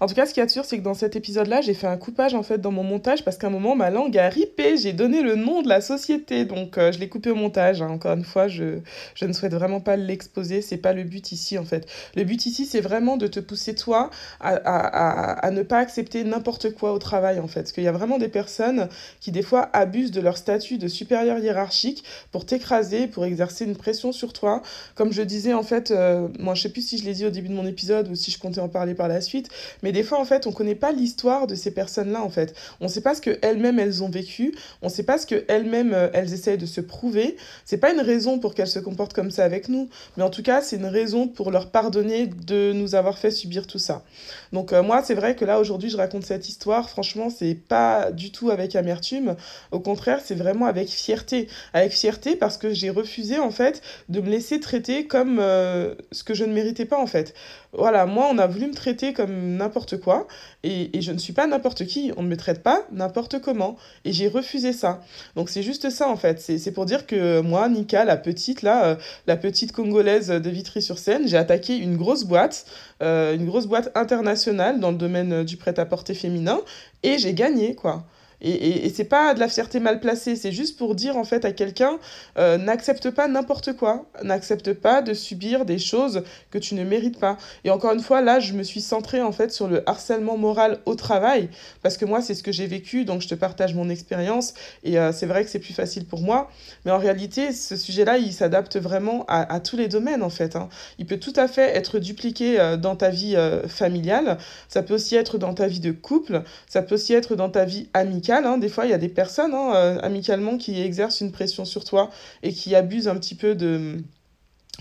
[0.00, 1.96] En tout cas, ce qui est sûr, c'est que dans cet épisode-là, j'ai fait un
[1.96, 4.76] coupage en fait dans mon montage parce qu'à un moment, ma langue a ripé.
[4.76, 7.80] J'ai donné le nom de la société, donc euh, je l'ai coupé au montage.
[7.80, 7.88] Hein.
[7.88, 8.80] Encore une fois, je,
[9.14, 10.60] je ne souhaite vraiment pas l'exposer.
[10.60, 11.88] C'est pas le but ici en fait.
[12.16, 14.10] Le but ici, c'est vraiment de te pousser toi
[14.40, 17.60] à, à, à, ne pas accepter n'importe quoi au travail en fait.
[17.60, 18.88] Parce qu'il y a vraiment des personnes
[19.20, 23.76] qui des fois abusent de leur statut de supérieur hiérarchique pour t'écraser, pour exercer une
[23.76, 24.62] pression sur toi.
[24.96, 27.30] Comme je disais en fait, euh, moi je sais plus si je l'ai dit au
[27.30, 29.48] début de mon épisode ou si je comptais en parler par la suite.
[29.82, 32.54] Mais des fois, en fait, on connaît pas l'histoire de ces personnes-là, en fait.
[32.80, 34.54] On sait pas ce qu'elles-mêmes, elles ont vécu.
[34.82, 37.36] On sait pas ce qu'elles-mêmes, euh, elles essayent de se prouver.
[37.64, 39.88] C'est pas une raison pour qu'elles se comportent comme ça avec nous.
[40.16, 43.66] Mais en tout cas, c'est une raison pour leur pardonner de nous avoir fait subir
[43.66, 44.02] tout ça.
[44.52, 46.90] Donc, euh, moi, c'est vrai que là, aujourd'hui, je raconte cette histoire.
[46.90, 49.36] Franchement, c'est pas du tout avec amertume.
[49.70, 51.48] Au contraire, c'est vraiment avec fierté.
[51.72, 56.24] Avec fierté parce que j'ai refusé, en fait, de me laisser traiter comme euh, ce
[56.24, 57.34] que je ne méritais pas, en fait
[57.72, 60.26] voilà, moi, on a voulu me traiter comme n'importe quoi,
[60.62, 63.76] et, et, je ne suis pas n'importe qui, on ne me traite pas n'importe comment,
[64.04, 65.02] et j'ai refusé ça.
[65.36, 68.86] Donc c'est juste ça, en fait, c'est pour dire que moi, Nika, la petite, là,
[68.86, 72.64] euh, la petite congolaise de Vitry-sur-Seine, j'ai attaqué une grosse boîte,
[73.02, 76.60] euh, une grosse boîte internationale dans le domaine du prêt-à-porter féminin,
[77.02, 78.04] et j'ai gagné, quoi.
[78.40, 81.24] Et, et, et c'est pas de la fierté mal placée, c'est juste pour dire en
[81.24, 81.98] fait à quelqu'un
[82.38, 87.18] euh, n'accepte pas n'importe quoi, n'accepte pas de subir des choses que tu ne mérites
[87.18, 87.36] pas.
[87.64, 90.78] Et encore une fois, là, je me suis centrée en fait sur le harcèlement moral
[90.86, 91.48] au travail
[91.82, 94.98] parce que moi, c'est ce que j'ai vécu, donc je te partage mon expérience et
[94.98, 96.50] euh, c'est vrai que c'est plus facile pour moi.
[96.84, 100.54] Mais en réalité, ce sujet-là, il s'adapte vraiment à, tous les domaines en fait.
[100.54, 100.68] Hein.
[100.98, 105.16] Il peut tout à fait être dupliqué euh, dans ta vie familiale, ça peut aussi
[105.16, 108.58] être dans ta vie de couple, ça peut aussi être dans ta vie amicale Hein.
[108.58, 111.84] Des fois, il y a des personnes hein, euh, amicalement qui exercent une pression sur
[111.84, 112.10] toi
[112.42, 113.98] et qui abusent un petit peu de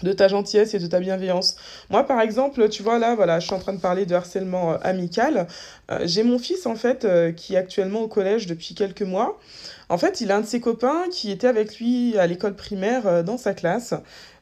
[0.03, 1.55] de ta gentillesse et de ta bienveillance.
[1.89, 4.73] Moi, par exemple, tu vois, là, voilà, je suis en train de parler de harcèlement
[4.73, 5.47] euh, amical.
[5.89, 9.39] Euh, j'ai mon fils, en fait, qui est actuellement au collège depuis quelques mois.
[9.89, 13.23] En fait, il a un de ses copains qui était avec lui à l'école primaire
[13.23, 13.95] dans sa classe.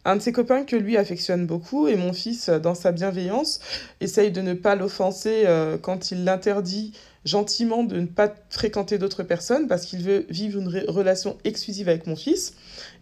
[0.05, 3.59] Un de ses copains que lui affectionne beaucoup et mon fils, dans sa bienveillance,
[4.01, 5.45] essaye de ne pas l'offenser
[5.81, 6.93] quand il l'interdit
[7.25, 12.07] gentiment de ne pas fréquenter d'autres personnes parce qu'il veut vivre une relation exclusive avec
[12.07, 12.53] mon fils.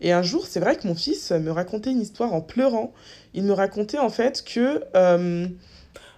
[0.02, 2.94] Et un jour, c'est vrai que mon fils me racontait une histoire en pleurant.
[3.34, 4.84] Il me racontait en fait que...
[4.96, 5.48] Euh,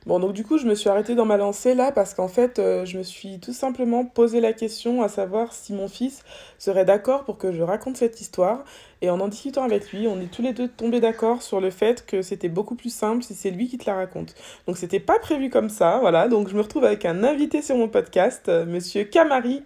[0.05, 2.59] Bon, donc du coup, je me suis arrêtée dans ma lancée là parce qu'en fait,
[2.59, 6.23] euh, je me suis tout simplement posé la question à savoir si mon fils
[6.59, 8.63] serait d'accord pour que je raconte cette histoire.
[9.01, 11.71] Et en en discutant avec lui, on est tous les deux tombés d'accord sur le
[11.71, 14.35] fait que c'était beaucoup plus simple si c'est lui qui te la raconte.
[14.67, 16.27] Donc c'était pas prévu comme ça, voilà.
[16.27, 19.63] Donc je me retrouve avec un invité sur mon podcast, euh, Monsieur Camari.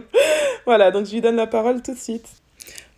[0.64, 2.45] voilà, donc je lui donne la parole tout de suite.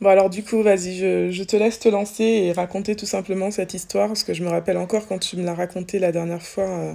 [0.00, 3.50] Bon alors du coup, vas-y, je, je, te laisse te lancer et raconter tout simplement
[3.50, 6.42] cette histoire, parce que je me rappelle encore quand tu me l'as raconté la dernière
[6.42, 6.94] fois, euh,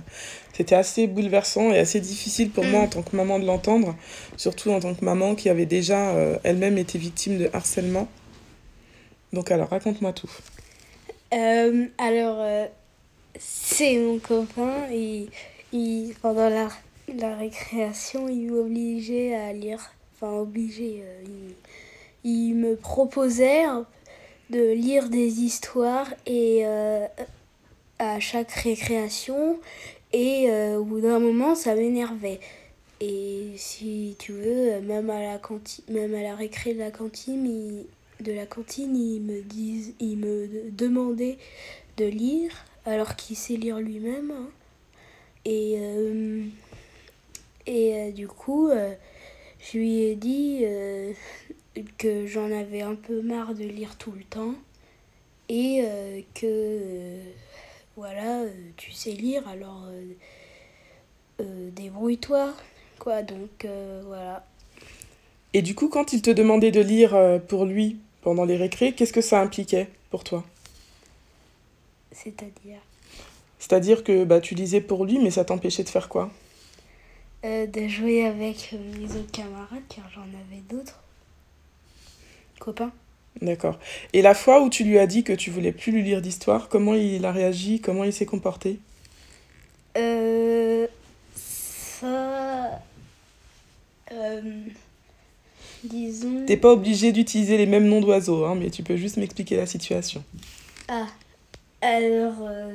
[0.54, 3.94] c'était assez bouleversant et assez difficile pour moi en tant que maman de l'entendre,
[4.38, 8.08] surtout en tant que maman qui avait déjà euh, elle-même été victime de harcèlement.
[9.34, 10.32] Donc alors, raconte-moi tout.
[11.34, 12.70] Euh, alors,
[13.38, 15.28] c'est mon copain, et
[15.74, 16.70] il, pendant la,
[17.20, 21.54] la récréation, il m'obligeait à lire, enfin obligé, il
[22.24, 23.66] il me proposait
[24.50, 27.06] de lire des histoires et euh,
[28.00, 29.60] à chaque récréation
[30.12, 32.40] et euh, au bout d'un moment ça m'énervait
[33.02, 37.84] et si tu veux même à la cantine même à la récré de la cantine
[38.22, 41.38] de la cantine il me disent il me demandait
[41.98, 42.52] de lire
[42.86, 44.50] alors qu'il sait lire lui-même hein.
[45.46, 46.44] et euh,
[47.66, 48.70] et du coup
[49.60, 50.66] je lui ai dit
[51.98, 54.54] que j'en avais un peu marre de lire tout le temps
[55.50, 57.24] et euh, que euh,
[57.96, 59.86] voilà, euh, tu sais lire alors
[61.40, 62.54] débrouille-toi
[63.00, 63.68] quoi donc
[64.06, 64.46] voilà.
[65.54, 69.12] Et du coup quand il te demandait de lire pour lui pendant les récrés, qu'est-ce
[69.12, 70.46] que ça impliquait pour toi?
[72.12, 72.80] C'est-à-dire?
[73.60, 76.32] C'est-à-dire que bah, tu lisais pour lui mais ça t'empêchait de faire quoi?
[77.44, 81.03] De jouer avec mes autres camarades car j'en avais d'autres
[82.64, 82.92] copain.
[83.42, 83.80] D'accord.
[84.14, 86.70] Et la fois où tu lui as dit que tu voulais plus lui lire d'histoire,
[86.70, 88.80] comment il a réagi Comment il s'est comporté?
[89.98, 90.88] Euh.
[91.36, 92.82] Ça.
[94.12, 94.42] Euh.
[95.84, 96.46] Disons.
[96.46, 99.66] T'es pas obligé d'utiliser les mêmes noms d'oiseaux, hein, mais tu peux juste m'expliquer la
[99.66, 100.24] situation.
[100.88, 101.08] Ah.
[101.82, 102.48] Alors.
[102.48, 102.74] Euh,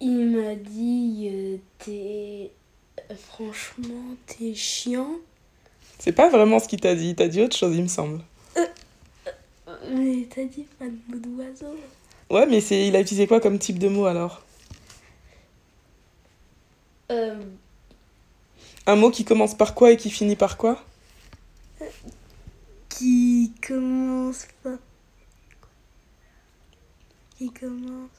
[0.00, 1.30] il m'a dit.
[1.32, 2.50] Euh, t'es.
[3.16, 5.16] Franchement, t'es chiant.
[5.98, 7.10] C'est pas vraiment ce qu'il t'a dit.
[7.10, 8.20] Il t'a dit autre chose, il me semble.
[8.56, 8.66] Euh,
[9.26, 11.76] euh, mais t'as dit pas de mots d'oiseau.
[12.30, 14.42] Ouais, mais c'est, il a utilisé quoi comme type de mot alors?
[17.10, 17.42] Euh...
[18.86, 20.82] Un mot qui commence par quoi et qui finit par quoi?
[22.88, 24.78] Qui commence par.
[27.38, 28.10] Qui commence.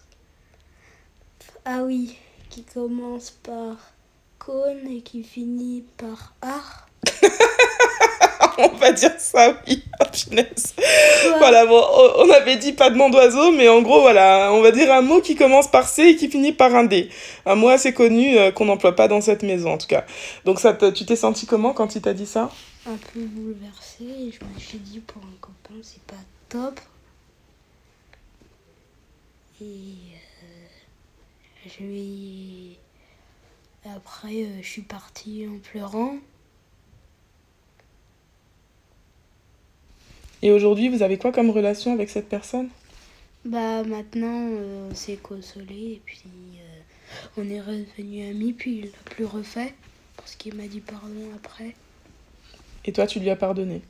[1.66, 2.18] Ah oui,
[2.50, 3.78] qui commence par
[4.40, 6.85] cône et qui finit par art.
[8.58, 9.84] on va dire ça, oui.
[10.02, 10.06] Oh,
[11.38, 11.82] voilà, bon,
[12.18, 15.02] on avait dit pas de nom d'oiseau, mais en gros, voilà, on va dire un
[15.02, 17.10] mot qui commence par C et qui finit par un D.
[17.46, 20.06] Un mot assez connu euh, qu'on n'emploie pas dans cette maison, en tout cas.
[20.46, 22.50] Donc, ça tu t'es senti comment quand il t'a dit ça?
[22.88, 26.16] Un peu bouleversée, et je me suis dit, pour un copain, c'est pas
[26.50, 26.80] top.
[29.62, 30.68] Et euh,
[31.66, 32.78] je lui.
[33.96, 36.16] Après, euh, je suis partie en pleurant.
[40.46, 42.70] Et aujourd'hui, vous avez quoi comme relation avec cette personne?
[43.46, 46.22] Bah maintenant, euh, on s'est consolé et puis
[46.60, 49.74] euh, on est redevenus amis, puis il l'a plus refait
[50.16, 51.74] parce qu'il m'a dit pardon après.
[52.86, 53.82] Et toi, tu lui as pardonné?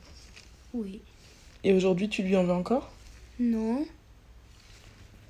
[0.72, 1.02] Oui.
[1.62, 2.90] Et aujourd'hui, tu lui en veux encore?
[3.38, 3.86] Non.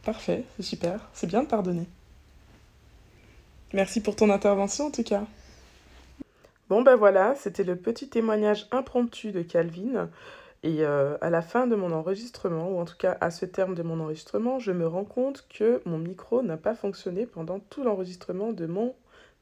[0.05, 1.09] Parfait, c'est super.
[1.13, 1.89] C'est bien de pardonner.
[3.73, 5.27] Merci pour ton intervention en tout cas.
[6.69, 10.09] Bon ben voilà, c'était le petit témoignage impromptu de Calvin.
[10.67, 13.77] Et euh, à la fin de mon enregistrement, ou en tout cas à ce terme
[13.77, 17.85] de mon enregistrement, je me rends compte que mon micro n'a pas fonctionné pendant tout
[17.85, 18.97] l'enregistrement de mon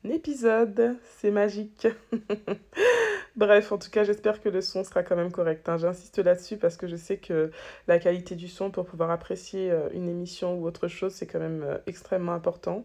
[0.04, 0.96] épisode.
[1.16, 1.88] C'est magique.
[3.36, 5.68] Bref, en tout cas, j'espère que le son sera quand même correct.
[5.68, 5.76] Hein.
[5.76, 7.50] J'insiste là-dessus parce que je sais que
[7.88, 11.40] la qualité du son pour pouvoir apprécier euh, une émission ou autre chose, c'est quand
[11.40, 12.84] même euh, extrêmement important.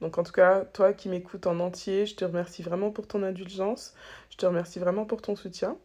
[0.00, 3.24] Donc en tout cas, toi qui m'écoutes en entier, je te remercie vraiment pour ton
[3.24, 3.94] indulgence.
[4.30, 5.76] Je te remercie vraiment pour ton soutien.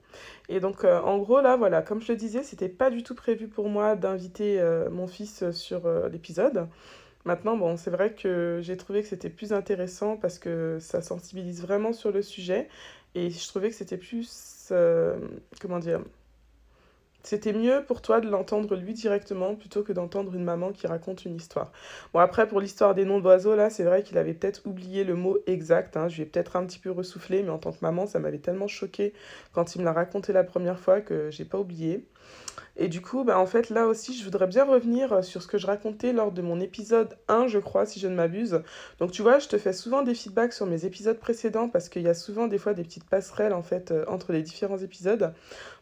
[0.49, 3.15] Et donc euh, en gros là, voilà, comme je le disais, c'était pas du tout
[3.15, 6.67] prévu pour moi d'inviter mon fils sur l'épisode.
[7.25, 11.59] Maintenant, bon, c'est vrai que j'ai trouvé que c'était plus intéressant parce que ça sensibilise
[11.59, 12.69] vraiment sur le sujet
[13.15, 14.69] et je trouvais que c'était plus.
[14.71, 15.17] Euh,
[15.61, 16.01] comment dire
[17.25, 21.25] c'était mieux pour toi de l'entendre lui directement plutôt que d'entendre une maman qui raconte
[21.25, 21.71] une histoire.
[22.13, 25.15] Bon, après, pour l'histoire des noms d'oiseaux, là, c'est vrai qu'il avait peut-être oublié le
[25.15, 25.97] mot exact.
[25.97, 26.07] Hein.
[26.07, 28.37] Je lui ai peut-être un petit peu ressoufflé, mais en tant que maman, ça m'avait
[28.37, 29.11] tellement choqué
[29.53, 32.05] quand il me l'a raconté la première fois que j'ai pas oublié.
[32.77, 35.57] Et du coup, bah, en fait, là aussi, je voudrais bien revenir sur ce que
[35.57, 38.61] je racontais lors de mon épisode 1, je crois, si je ne m'abuse.
[38.99, 42.01] Donc, tu vois, je te fais souvent des feedbacks sur mes épisodes précédents parce qu'il
[42.01, 45.33] y a souvent des fois des petites passerelles, en fait, euh, entre les différents épisodes.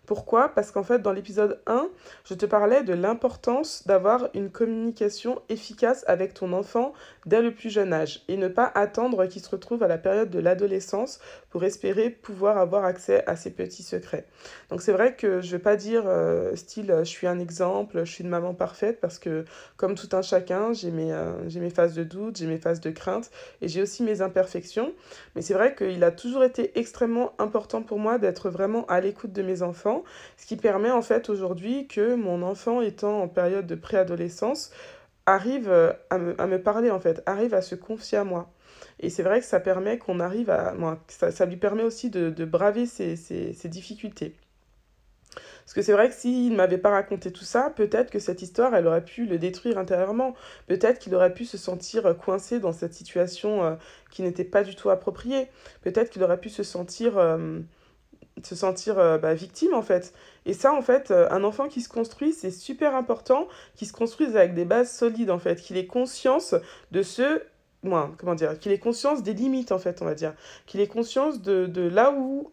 [0.06, 0.50] Pourquoi?
[0.50, 1.88] Parce qu'en fait, dans l'épisode 1,
[2.26, 6.94] je te parlais de l'importance d'avoir une communication efficace avec ton enfant
[7.26, 10.30] dès le plus jeune âge et ne pas attendre qu'il se retrouve à la période
[10.30, 14.28] de l'adolescence pour espérer pouvoir avoir accès à ses petits secrets.
[14.70, 16.04] Donc c'est vrai que je ne vais pas dire
[16.34, 19.46] euh, style je suis un exemple, je suis une maman parfaite parce que
[19.78, 22.92] comme tout un chacun, j'ai mes, euh, mes phases de doute, j'ai mes phases de
[22.92, 24.94] crainte et j'ai aussi mes imperfections.
[25.36, 29.32] Mais c'est vrai qu'il a toujours été extrêmement important pour moi d'être vraiment à l'écoute
[29.32, 30.04] de mes enfants
[30.38, 34.72] ce qui permet en fait aujourd'hui que mon enfant étant en période de préadolescence
[35.26, 38.52] arrive euh, à me, parler en fait, arrive à se confier à moi.
[39.00, 40.74] Et c'est vrai que ça permet qu'on arrive à...
[41.08, 44.36] Ça, ça, lui permet aussi de, de braver ses, ses, difficultés.
[45.66, 48.42] Parce que c'est vrai que s'il ne m'avait pas raconté tout ça, peut-être que cette
[48.42, 50.36] histoire, elle aurait pu le détruire intérieurement.
[50.68, 53.76] Peut-être qu'il aurait pu se sentir coincé dans cette situation euh,
[54.12, 55.48] qui n'était pas du tout appropriée.
[55.82, 57.18] Peut-être qu'il aurait pu se sentir...
[57.18, 57.60] Euh,
[58.42, 60.14] se sentir euh, bah, victime en fait.
[60.46, 63.94] Et ça en fait, euh, un enfant qui se construit, c'est super important qu'il se
[63.94, 66.56] construise avec des bases solides en fait, qu'il ait conscience
[66.92, 67.42] de ce...
[67.84, 70.34] Moi, comment dire Qu'il ait conscience des limites en fait, on va dire.
[70.66, 72.52] Qu'il ait conscience de, de là où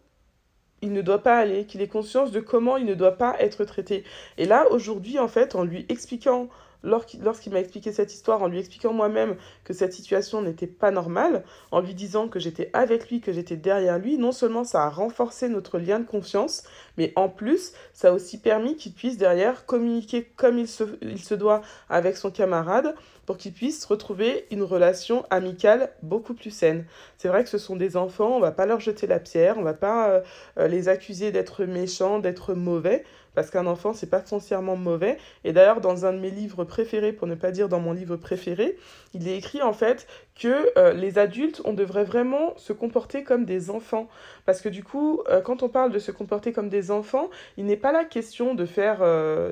[0.81, 3.63] il ne doit pas aller, qu'il ait conscience de comment il ne doit pas être
[3.65, 4.03] traité.
[4.37, 6.49] Et là, aujourd'hui, en fait, en lui expliquant
[6.83, 11.43] lorsqu'il m'a expliqué cette histoire, en lui expliquant moi-même que cette situation n'était pas normale,
[11.71, 14.89] en lui disant que j'étais avec lui, que j'étais derrière lui, non seulement ça a
[14.89, 16.63] renforcé notre lien de confiance,
[16.97, 21.19] mais en plus, ça a aussi permis qu'il puisse derrière communiquer comme il se, il
[21.19, 26.85] se doit avec son camarade pour qu'ils puissent retrouver une relation amicale beaucoup plus saine.
[27.17, 29.63] C'est vrai que ce sont des enfants, on va pas leur jeter la pierre, on
[29.63, 30.21] va pas euh,
[30.57, 35.17] euh, les accuser d'être méchants, d'être mauvais, parce qu'un enfant, c'est pas foncièrement mauvais.
[35.43, 38.15] Et d'ailleurs, dans un de mes livres préférés, pour ne pas dire dans mon livre
[38.15, 38.77] préféré,
[39.13, 43.45] il est écrit en fait que euh, les adultes, on devrait vraiment se comporter comme
[43.45, 44.07] des enfants.
[44.45, 47.77] Parce que du coup, quand on parle de se comporter comme des enfants, il n'est
[47.77, 48.99] pas la question de faire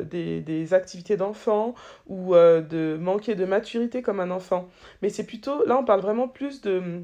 [0.05, 1.75] des, des, activités d'enfants
[2.07, 4.67] ou de manquer de maturité comme un enfant.
[5.01, 7.03] Mais c'est plutôt, là on parle vraiment plus de,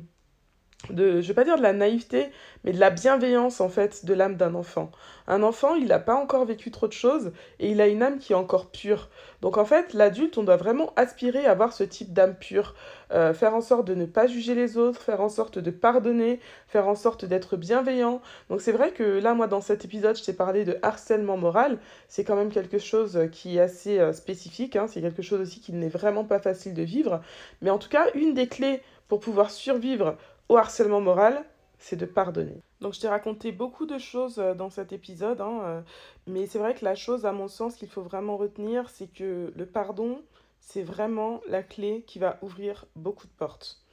[0.89, 2.29] de, je vais pas dire de la naïveté,
[2.63, 4.91] mais de la bienveillance en fait de l'âme d'un enfant.
[5.27, 8.19] Un enfant, il n'a pas encore vécu trop de choses et il a une âme
[8.19, 9.09] qui est encore pure.
[9.41, 12.75] Donc en fait, l'adulte, on doit vraiment aspirer à avoir ce type d'âme pure,
[13.11, 16.39] euh, faire en sorte de ne pas juger les autres, faire en sorte de pardonner,
[16.67, 18.21] faire en sorte d'être bienveillant.
[18.49, 21.79] Donc c'est vrai que là, moi, dans cet épisode, je t'ai parlé de harcèlement moral.
[22.07, 24.75] C'est quand même quelque chose qui est assez euh, spécifique.
[24.75, 24.87] Hein.
[24.87, 27.21] C'est quelque chose aussi qui n'est vraiment pas facile de vivre.
[27.61, 30.17] Mais en tout cas, une des clés pour pouvoir survivre
[30.49, 31.45] au harcèlement moral,
[31.79, 32.61] c'est de pardonner.
[32.81, 35.81] Donc je t'ai raconté beaucoup de choses euh, dans cet épisode, hein, euh,
[36.27, 39.51] mais c'est vrai que la chose, à mon sens, qu'il faut vraiment retenir, c'est que
[39.55, 40.21] le pardon,
[40.59, 43.84] c'est vraiment la clé qui va ouvrir beaucoup de portes.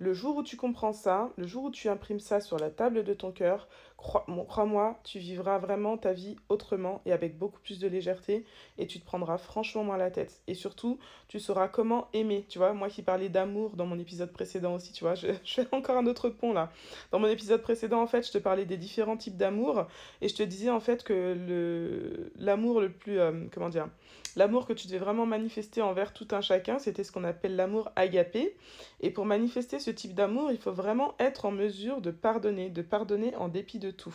[0.00, 3.04] Le jour où tu comprends ça, le jour où tu imprimes ça sur la table
[3.04, 7.86] de ton cœur, crois-moi, tu vivras vraiment ta vie autrement et avec beaucoup plus de
[7.86, 8.46] légèreté
[8.78, 10.40] et tu te prendras franchement moins la tête.
[10.46, 12.46] Et surtout, tu sauras comment aimer.
[12.48, 15.66] Tu vois, moi qui parlais d'amour dans mon épisode précédent aussi, tu vois, je, fais
[15.70, 16.72] encore un autre pont là.
[17.10, 19.86] Dans mon épisode précédent, en fait, je te parlais des différents types d'amour
[20.22, 23.88] et je te disais en fait que l'amour le plus, euh, comment dire,
[24.36, 27.90] l'amour que tu devais vraiment manifester envers tout un chacun, c'était ce qu'on appelle l'amour
[27.96, 28.56] agapé.
[29.00, 32.82] Et pour manifester ce type d'amour, il faut vraiment être en mesure de pardonner, de
[32.82, 34.14] pardonner en dépit de tout.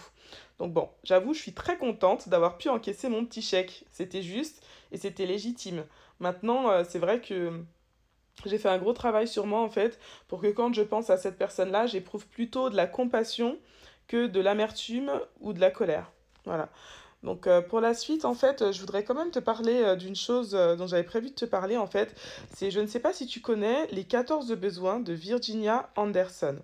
[0.59, 3.85] Donc bon, j'avoue, je suis très contente d'avoir pu encaisser mon petit chèque.
[3.91, 5.83] C'était juste et c'était légitime.
[6.19, 7.63] Maintenant, euh, c'est vrai que
[8.45, 11.17] j'ai fait un gros travail sur moi en fait pour que quand je pense à
[11.17, 13.57] cette personne-là, j'éprouve plutôt de la compassion
[14.07, 16.11] que de l'amertume ou de la colère.
[16.45, 16.69] Voilà.
[17.25, 20.15] Donc euh, pour la suite, en fait, je voudrais quand même te parler euh, d'une
[20.15, 22.15] chose dont j'avais prévu de te parler, en fait.
[22.53, 26.57] C'est, je ne sais pas si tu connais les 14 besoins de Virginia Anderson.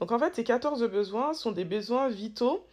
[0.00, 2.66] Donc en fait, ces 14 besoins sont des besoins vitaux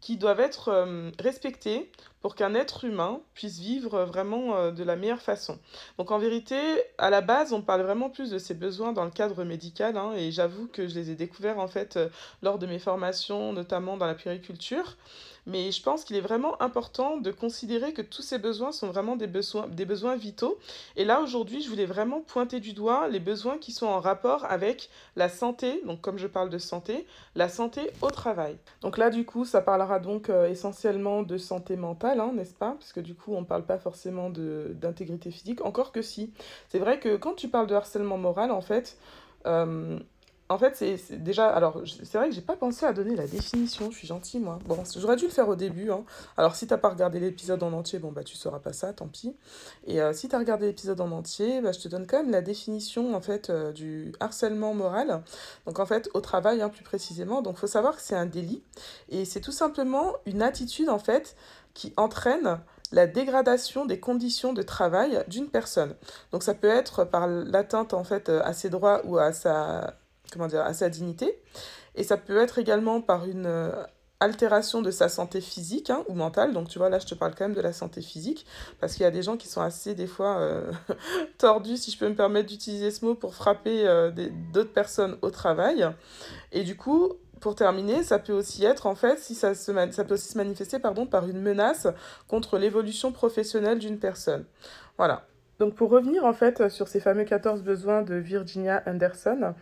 [0.00, 4.96] qui doivent être euh, respectés pour qu'un être humain puisse vivre vraiment euh, de la
[4.96, 5.58] meilleure façon.
[5.98, 6.58] Donc en vérité,
[6.98, 10.12] à la base, on parle vraiment plus de ces besoins dans le cadre médical, hein,
[10.16, 12.08] et j'avoue que je les ai découverts en fait euh,
[12.42, 14.96] lors de mes formations, notamment dans la périculture.
[15.48, 19.16] Mais je pense qu'il est vraiment important de considérer que tous ces besoins sont vraiment
[19.16, 20.58] des besoins, vitaux.
[20.96, 24.44] Et là, aujourd'hui, je voulais vraiment pointer du doigt les besoins qui sont en rapport
[24.44, 28.58] avec la santé, donc comme je parle de santé, la santé au travail.
[28.82, 32.72] Donc là, du coup, ça parlera donc euh, essentiellement de santé mentale, hein, n'est-ce pas?
[32.72, 36.30] Parce que du coup, on ne parle pas forcément d'intégrité physique, encore que si.
[36.68, 38.98] C'est vrai que quand tu parles de harcèlement moral, en fait,
[39.46, 39.98] euh,
[40.50, 41.48] en fait, c'est déjà.
[41.48, 43.90] Alors, c'est vrai que j'ai pas pensé à donner la définition.
[43.90, 44.58] Je suis gentille, moi.
[44.64, 45.90] Bon, j'aurais dû le faire au début.
[45.90, 46.04] Hein.
[46.38, 49.08] Alors, si t'as pas regardé l'épisode en entier, bon, bah, tu sauras pas ça, tant
[49.08, 49.36] pis.
[49.86, 52.40] Et euh, si t'as regardé l'épisode en entier, bah, je te donne quand même la
[52.40, 55.22] définition, en fait, euh, du harcèlement moral.
[55.66, 57.42] Donc, en fait, au travail, hein, plus précisément.
[57.42, 58.62] Donc, faut savoir que c'est un délit.
[59.10, 61.36] Et c'est tout simplement une attitude, en fait,
[61.74, 62.58] qui entraîne
[62.90, 65.94] la dégradation des conditions de travail d'une personne.
[66.32, 69.97] Donc ça peut être par l'atteinte en fait à ses droits ou à sa
[70.32, 71.40] comment dire, à sa dignité.
[71.94, 73.72] Et ça peut être également par une euh,
[74.20, 76.52] altération de sa santé physique hein, ou mentale.
[76.52, 78.46] Donc tu vois, là, je te parle quand même de la santé physique,
[78.80, 80.72] parce qu'il y a des gens qui sont assez, des fois, euh,
[81.38, 84.10] tordus, si je peux me permettre d'utiliser ce mot, pour frapper euh,
[84.52, 85.88] d'autres personnes au travail.
[86.52, 90.04] Et du coup, pour terminer, ça peut aussi être, en fait, si ça, se ça
[90.04, 91.86] peut aussi se manifester pardon, par une menace
[92.26, 94.44] contre l'évolution professionnelle d'une personne.
[94.96, 95.24] Voilà.
[95.58, 99.54] Donc pour revenir en fait sur ces fameux 14 besoins de Virginia Anderson,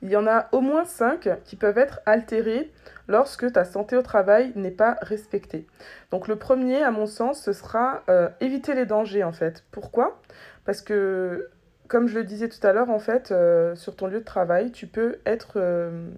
[0.00, 2.72] il y en a au moins 5 qui peuvent être altérés
[3.06, 5.66] lorsque ta santé au travail n'est pas respectée.
[6.10, 9.64] Donc le premier, à mon sens, ce sera euh, éviter les dangers en fait.
[9.70, 10.22] Pourquoi?
[10.64, 11.50] Parce que,
[11.86, 14.72] comme je le disais tout à l'heure, en fait, euh, sur ton lieu de travail,
[14.72, 16.08] tu peux être euh,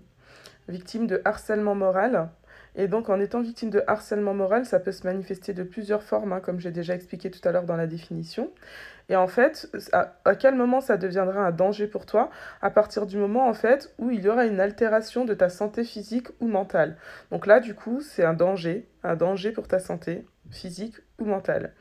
[0.69, 2.29] victime de harcèlement moral
[2.77, 6.33] et donc, en étant victime de harcèlement moral, ça peut se manifester de plusieurs formes,
[6.33, 8.51] hein, comme j'ai déjà expliqué tout à l'heure dans la définition.
[9.09, 12.31] Et en fait, à, quel moment ça deviendra un danger pour toi?
[12.63, 15.85] À partir du moment, en fait, où il y aura une altération de ta santé
[15.85, 16.97] physique ou mentale.
[17.31, 21.73] Donc là, du coup, c'est un danger, un danger pour ta santé physique ou.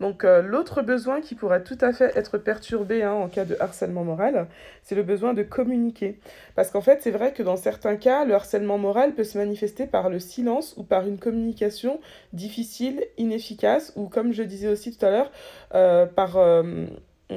[0.00, 3.56] Donc euh, l'autre besoin qui pourrait tout à fait être perturbé hein, en cas de
[3.60, 4.46] harcèlement moral,
[4.82, 6.18] c'est le besoin de communiquer.
[6.54, 9.86] Parce qu'en fait, c'est vrai que dans certains cas, le harcèlement moral peut se manifester
[9.86, 12.00] par le silence ou par une communication
[12.32, 15.30] difficile, inefficace, ou comme je disais aussi tout à l'heure,
[15.74, 16.36] euh, par...
[16.36, 16.86] Euh,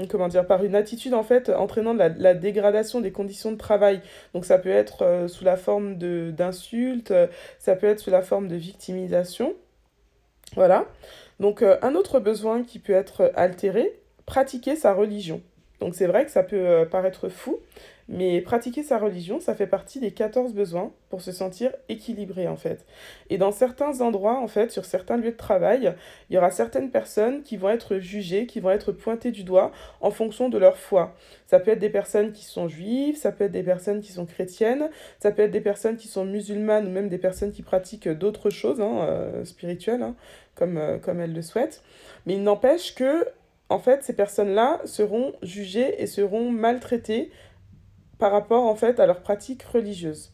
[0.10, 4.00] comment dire, par une attitude en fait entraînant la, la, dégradation des conditions de travail.
[4.34, 5.98] Donc ça peut être sous la forme
[6.32, 7.14] d'insultes,
[7.60, 9.54] ça peut être sous la forme de victimisation.
[10.56, 10.86] Voilà.
[11.42, 15.42] Donc euh, un autre besoin qui peut être altéré, pratiquer sa religion.
[15.80, 17.58] Donc c'est vrai que ça peut euh, paraître fou,
[18.08, 22.58] mais pratiquer sa religion, ça fait partie des 14 besoins pour se sentir équilibré en
[22.58, 22.86] fait.
[23.32, 25.96] Et dans certains endroits, en fait, sur certains lieux de travail,
[26.30, 29.72] il y aura certaines personnes qui vont être jugées, qui vont être pointées du doigt
[30.02, 31.16] en fonction de leur foi.
[31.48, 34.28] Ça peut être des personnes qui sont juives, ça peut être des personnes qui sont
[34.28, 34.90] chrétiennes,
[35.20, 38.52] ça peut être des personnes qui sont musulmanes ou même des personnes qui pratiquent d'autres
[38.52, 40.16] choses hein, euh, spirituelles, hein,
[40.68, 41.84] comme, euh, elles le souhaitent.
[42.26, 43.28] Mais il n'empêche que
[43.70, 47.32] en fait, ces personnes-là seront jugées et seront maltraitées
[48.20, 50.32] par rapport en fait à leur pratique religieuse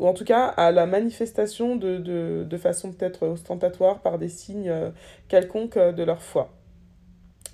[0.00, 4.90] ou en tout cas à la manifestation de façon peut-être ostentatoire par des signes euh,
[5.28, 6.50] quelconques euh, de leur foi.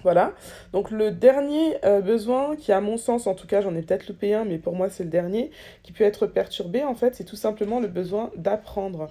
[0.03, 0.33] Voilà.
[0.72, 4.07] Donc le dernier euh, besoin qui à mon sens, en tout cas j'en ai peut-être
[4.07, 5.51] loupé un, mais pour moi c'est le dernier,
[5.83, 9.09] qui peut être perturbé en fait, c'est tout simplement le besoin d'apprendre.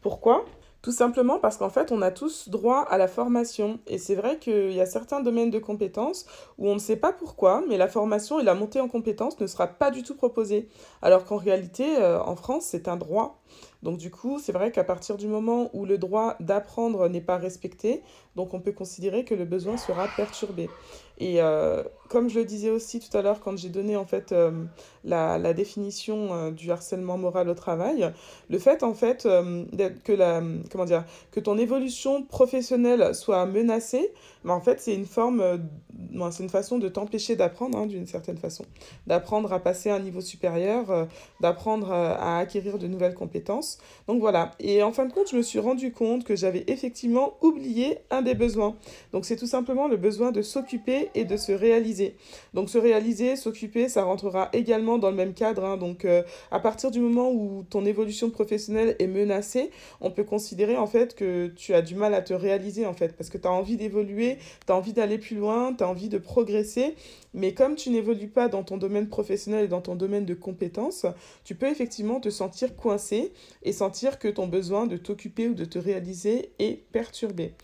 [0.00, 0.46] Pourquoi?
[0.80, 3.80] Tout simplement parce qu'en fait, on a tous droit à la formation.
[3.88, 6.24] Et c'est vrai qu'il y a certains domaines de compétences
[6.56, 9.46] où on ne sait pas pourquoi, mais la formation et la montée en compétences ne
[9.46, 10.68] sera pas du tout proposée.
[11.02, 13.40] Alors qu'en réalité, euh, en France, c'est un droit.
[13.82, 17.38] Donc du coup, c'est vrai qu'à partir du moment où le droit d'apprendre n'est pas
[17.38, 18.02] respecté,
[18.36, 20.68] donc on peut considérer que le besoin sera perturbé.
[21.20, 24.30] Et euh, comme je le disais aussi tout à l'heure quand j'ai donné en fait
[24.30, 24.52] euh,
[25.04, 28.12] la, la, définition euh, du harcèlement moral au travail,
[28.48, 34.12] le fait en fait que la comment dire que ton évolution professionnelle soit menacée,
[34.44, 35.60] mais en fait c'est une forme
[36.30, 38.64] c'est une façon de t'empêcher d'apprendre hein, d'une certaine façon,
[39.08, 41.08] d'apprendre à passer à un niveau supérieur,
[41.40, 43.78] d'apprendre à acquérir de nouvelles compétences.
[44.06, 44.52] Donc voilà.
[44.60, 48.22] Et en fin de compte, je me suis rendu compte que j'avais effectivement oublié un
[48.34, 48.76] des.
[49.12, 52.16] Donc c'est tout simplement le besoin de s'occuper et de se réaliser.
[52.54, 55.64] Donc se réaliser, s'occuper, ça rentrera également dans le même cadre.
[55.64, 55.76] Hein.
[55.76, 59.70] Donc euh, à partir du moment où ton évolution professionnelle est menacée,
[60.00, 63.16] on peut considérer en fait que tu as du mal à te réaliser en fait
[63.16, 66.08] parce que tu as envie d'évoluer, tu as envie d'aller plus loin, tu as envie
[66.08, 66.94] de progresser,
[67.34, 71.06] mais comme tu n'évolues pas dans ton domaine professionnel et dans ton domaine de compétences,
[71.44, 75.64] tu peux effectivement te sentir coincé et sentir que ton besoin de t'occuper ou de
[75.64, 77.54] te réaliser est perturbé.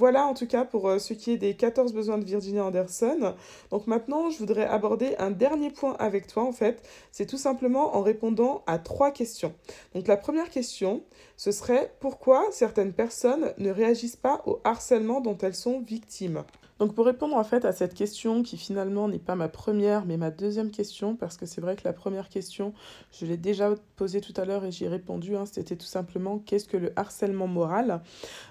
[0.00, 3.34] Voilà en tout cas pour euh, ce qui est des 14 besoins de Virginia Anderson.
[3.70, 6.82] Donc maintenant, je voudrais aborder un dernier point avec toi en fait.
[7.12, 9.52] C'est tout simplement en répondant à trois questions.
[9.94, 11.02] Donc la première question,
[11.40, 16.44] ce serait pourquoi certaines personnes ne réagissent pas au harcèlement dont elles sont victimes.
[16.80, 20.16] Donc pour répondre en fait à cette question qui finalement n'est pas ma première mais
[20.16, 22.72] ma deuxième question parce que c'est vrai que la première question
[23.12, 26.38] je l'ai déjà posée tout à l'heure et j'y ai répondu hein, c'était tout simplement
[26.38, 28.00] qu'est-ce que le harcèlement moral?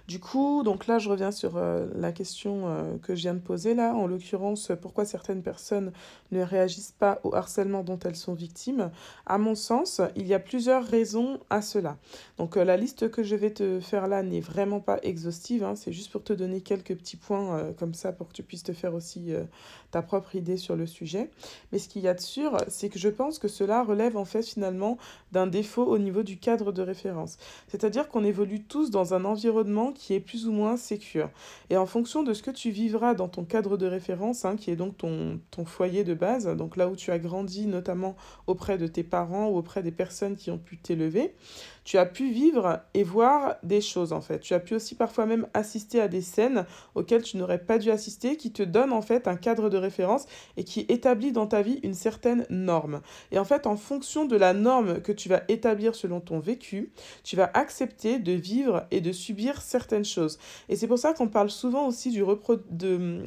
[0.07, 3.39] Du coup donc là je reviens sur euh, la question euh, que je viens de
[3.39, 3.95] poser là.
[3.95, 5.91] En l'occurrence pourquoi certaines personnes
[6.31, 8.91] ne réagissent pas au harcèlement dont elles sont victimes?
[9.25, 11.97] À mon sens il y a plusieurs raisons à cela.
[12.37, 15.75] Donc euh, la liste que je vais te faire là n'est vraiment pas exhaustive hein,
[15.75, 18.73] c'est juste pour te donner quelques petits points comme ça pour que tu puisses te
[18.73, 19.43] faire aussi euh,
[19.91, 21.32] ta propre idée sur le sujet.
[21.71, 24.25] Mais ce qu'il y a de sûr, c'est que je pense que cela relève en
[24.25, 24.97] fait finalement
[25.32, 27.38] d'un défaut au niveau du cadre de référence.
[27.67, 31.30] C'est-à-dire qu'on évolue tous dans un environnement qui est plus ou moins sécure.
[31.69, 34.69] Et en fonction de ce que tu vivras dans ton cadre de référence, hein, qui
[34.69, 38.15] est donc ton foyer de base, donc là où tu as grandi notamment
[38.47, 41.34] auprès de tes parents ou auprès des personnes qui ont pu t'élever,
[41.89, 44.41] tu as pu vivre et voir des choses en fait.
[44.41, 47.89] Tu as pu aussi parfois même assister à des scènes auxquelles tu n'aurais pas dû
[47.89, 51.63] assister, qui te donnent en fait un cadre de référence et qui établit dans ta
[51.63, 53.01] vie une certaine norme.
[53.31, 56.91] Et en fait, en fonction de la norme que tu vas établir selon ton vécu,
[57.23, 60.37] tu vas accepter de vivre et de subir certaines choses.
[60.69, 63.23] Et c'est pour ça qu'on parle souvent aussi du repro de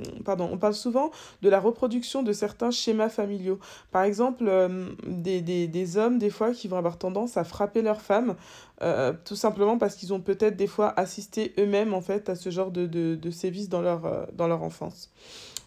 [0.73, 1.11] souvent
[1.43, 3.59] de la reproduction de certains schémas familiaux.
[3.91, 7.83] Par exemple, euh, des, des, des hommes des fois qui vont avoir tendance à frapper
[7.83, 8.37] leurs femmes
[8.83, 12.51] euh, tout simplement parce qu'ils ont peut-être des fois assisté eux-mêmes en fait à ce
[12.51, 15.11] genre de, de, de sévices dans leur, euh, dans leur enfance.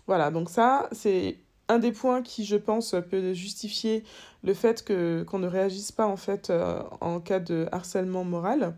[0.06, 1.38] Voilà, donc ça, c'est
[1.70, 4.04] un des points qui, je pense, peut justifier
[4.44, 8.76] le fait que qu'on ne réagisse pas en fait euh, en cas de harcèlement moral.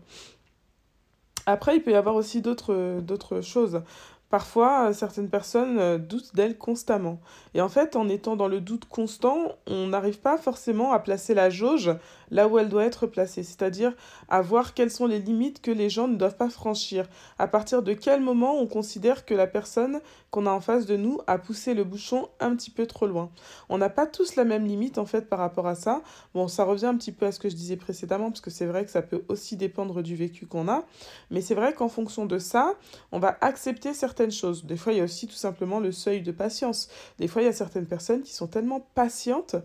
[1.46, 3.82] Après, il peut y avoir aussi d'autres d'autres choses.
[4.30, 7.18] Parfois, certaines personnes doutent d'elles constamment.
[7.54, 11.32] Et en fait, en étant dans le doute constant, on n'arrive pas forcément à placer
[11.32, 11.90] la jauge
[12.30, 13.94] là où elle doit être placée, c'est-à-dire
[14.28, 17.08] à voir quelles sont les limites que les gens ne doivent pas franchir,
[17.38, 20.00] à partir de quel moment on considère que la personne
[20.30, 23.30] qu'on a en face de nous a poussé le bouchon un petit peu trop loin?
[23.68, 26.02] On n'a pas tous la même limite en fait par rapport à ça.
[26.34, 28.66] Bon, ça revient un petit peu à ce que je disais précédemment, parce que c'est
[28.66, 30.84] vrai que ça peut aussi dépendre du vécu qu'on a,
[31.30, 32.74] mais c'est vrai qu'en fonction de ça,
[33.12, 34.64] on va accepter certaines choses.
[34.64, 36.88] Des fois, il y a aussi tout simplement le seuil de patience.
[37.18, 39.56] Des fois, il y a certaines personnes qui sont tellement patientes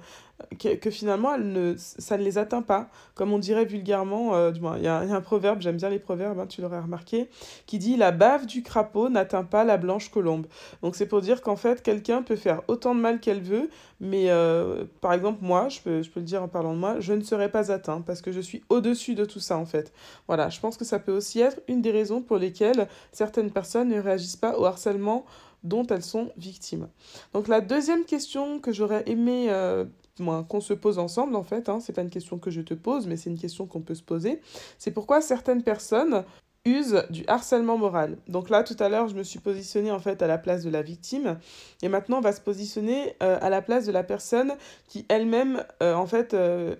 [0.59, 2.89] que, finalement, elle ne, ça ne les atteint pas.
[3.15, 5.99] Comme on dirait vulgairement, euh, du moins, il y, a un proverbe, j'aime bien les
[5.99, 7.29] proverbes, hein, tu l'aurais remarqué,
[7.65, 10.47] qui dit La bave du crapaud n'atteint pas la blanche colombe.
[10.81, 13.69] Donc c'est pour dire qu'en fait, quelqu'un peut faire autant de mal qu'elle veut,
[13.99, 16.99] mais euh, par exemple, moi, je peux, je peux le dire en parlant de moi,
[16.99, 19.93] je ne serai pas atteint parce que je suis au-dessus de tout ça, en fait.
[20.27, 23.89] Voilà, je pense que ça peut aussi être une des raisons pour lesquelles certaines personnes
[23.89, 25.25] ne réagissent pas au harcèlement
[25.63, 26.89] dont elles sont victimes.
[27.33, 29.85] Donc la deuxième question que j'aurais aimé euh,
[30.17, 33.07] qu'on se pose ensemble en fait, hein, c'est pas une question que je te pose,
[33.07, 34.41] mais c'est une question qu'on peut se poser,
[34.77, 36.23] c'est pourquoi certaines personnes
[36.65, 38.17] usent du harcèlement moral.
[38.27, 40.69] Donc là, tout à l'heure, je me suis positionnée en fait à la place de
[40.69, 41.37] la victime,
[41.81, 44.53] et maintenant, on va se positionner euh, à la place de la personne
[44.87, 46.75] qui elle-même, euh, en fait, euh,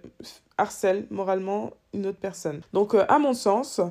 [0.58, 2.62] harcèle moralement une autre personne.
[2.72, 3.82] Donc, à mon sens,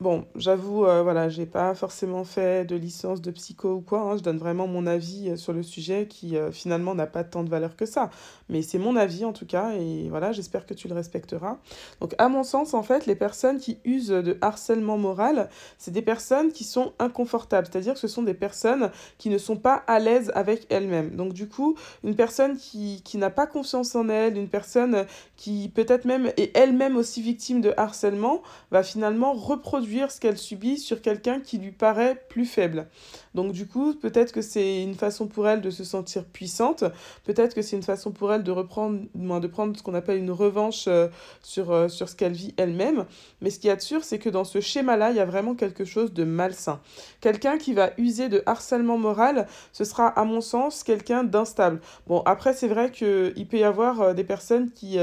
[0.00, 4.02] Bon, j'avoue, euh, voilà, j'ai pas forcément fait de licence de psycho ou quoi.
[4.02, 7.24] Hein, je donne vraiment mon avis euh, sur le sujet qui euh, finalement n'a pas
[7.24, 8.08] tant de valeur que ça.
[8.48, 11.58] Mais c'est mon avis en tout cas, et voilà, j'espère que tu le respecteras.
[12.00, 16.00] Donc, à mon sens, en fait, les personnes qui usent de harcèlement moral, c'est des
[16.00, 17.66] personnes qui sont inconfortables.
[17.68, 21.16] C'est-à-dire que ce sont des personnes qui ne sont pas à l'aise avec elles-mêmes.
[21.16, 21.74] Donc, du coup,
[22.04, 26.56] une personne qui, qui n'a pas confiance en elle, une personne qui peut-être même est
[26.56, 31.72] elle-même aussi victime de harcèlement, va finalement reproduire ce qu'elle subit sur quelqu'un qui lui
[31.72, 32.88] paraît plus faible.
[33.34, 36.84] Donc du coup, peut-être que c'est une façon pour elle de se sentir puissante,
[37.24, 40.30] peut-être que c'est une façon pour elle de reprendre, de prendre ce qu'on appelle une
[40.30, 41.08] revanche euh,
[41.42, 43.06] sur, euh, sur ce qu'elle vit elle-même.
[43.40, 45.24] Mais ce qu'il y a de sûr, c'est que dans ce schéma-là, il y a
[45.24, 46.80] vraiment quelque chose de malsain.
[47.20, 51.80] Quelqu'un qui va user de harcèlement moral, ce sera à mon sens quelqu'un d'instable.
[52.06, 54.98] Bon, après, c'est vrai qu'il peut y avoir euh, des personnes qui,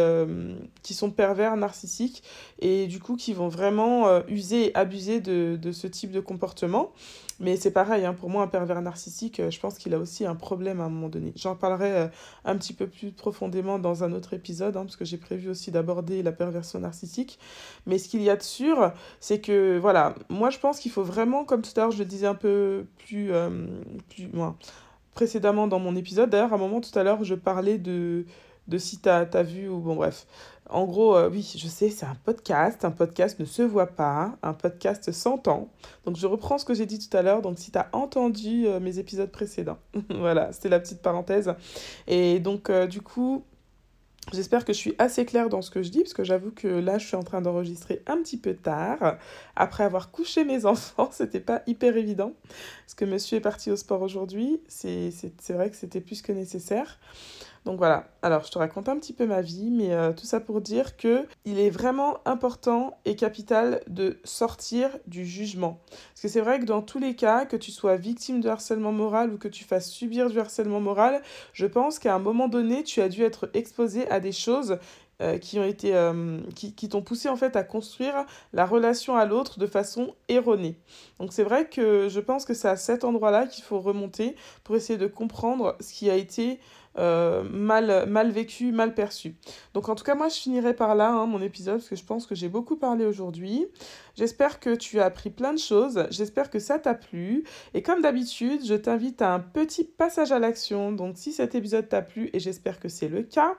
[0.84, 2.24] qui sont pervers, narcissiques,
[2.60, 6.92] et du coup qui vont vraiment user abuser de, de ce type de comportement.
[7.40, 10.26] Mais c'est pareil, hein, pour moi, un pervers narcissique, euh, je pense qu'il a aussi
[10.26, 11.34] un problème à un moment donné.
[11.36, 12.08] J'en parlerai euh,
[12.46, 15.70] un petit peu plus profondément dans un autre épisode, hein, parce que j'ai prévu aussi
[15.70, 17.38] d'aborder la perversion narcissique.
[17.88, 21.04] Mais ce qu'il y a de sûr, c'est que, voilà, moi je pense qu'il faut
[21.04, 23.50] vraiment, comme tout à l'heure je le disais un peu plus, euh,
[25.14, 28.26] précédemment dans mon épisode, d'ailleurs, à un moment tout à l'heure, je parlais de,
[28.68, 30.26] de si tu as, vu, ou bon bref,
[30.70, 32.86] En gros, euh, oui, je sais, c'est un podcast.
[32.86, 34.36] Un podcast ne se voit pas.
[34.42, 35.70] Un podcast s'entend.
[36.06, 37.42] Donc, je reprends ce que j'ai dit tout à l'heure.
[37.42, 39.78] Donc, si tu as entendu euh, mes épisodes précédents,
[40.10, 41.54] voilà, c'était la petite parenthèse.
[42.08, 43.44] Et donc, euh, du coup,
[44.34, 46.68] J'espère que je suis assez claire dans ce que je dis, parce que j'avoue que
[46.68, 49.18] là, je suis en train d'enregistrer un petit peu tard.
[49.56, 52.34] Après avoir couché mes enfants, c'était pas hyper évident,
[52.86, 54.62] parce que monsieur est parti au sport aujourd'hui.
[54.68, 55.12] C'est
[55.50, 57.00] vrai que c'était plus que nécessaire.
[57.66, 60.40] Donc voilà, alors je te raconte un petit peu ma vie, mais euh, tout ça
[60.40, 65.80] pour dire que il est vraiment important et capital de sortir du jugement.
[65.90, 68.92] Parce que c'est vrai que dans tous les cas, que tu sois victime de harcèlement
[68.92, 72.84] moral ou que tu fasses subir du harcèlement moral, je pense qu'à un moment donné,
[72.84, 74.78] tu as dû être exposé à des choses
[75.22, 79.16] euh, qui ont été euh, qui, qui t'ont poussé en fait à construire la relation
[79.16, 80.78] à l'autre de façon erronée.
[81.22, 84.36] Donc c'est vrai que je pense que c'est à cet endroit-là qu'il faut remonter
[84.66, 86.60] pour essayer de comprendre ce qui a été
[86.98, 89.36] euh, mal, mal vécu, mal perçu.
[89.74, 92.06] Donc en tout cas, moi, je finirai par là hein, mon épisode parce que je
[92.06, 93.66] pense que j'ai beaucoup parlé aujourd'hui.
[94.16, 96.06] J'espère que tu as appris plein de choses.
[96.10, 97.44] J'espère que ça t'a plu.
[97.74, 100.92] Et comme d'habitude, je t'invite à un petit passage à l'action.
[100.92, 103.56] Donc si cet épisode t'a plu, et j'espère que c'est le cas,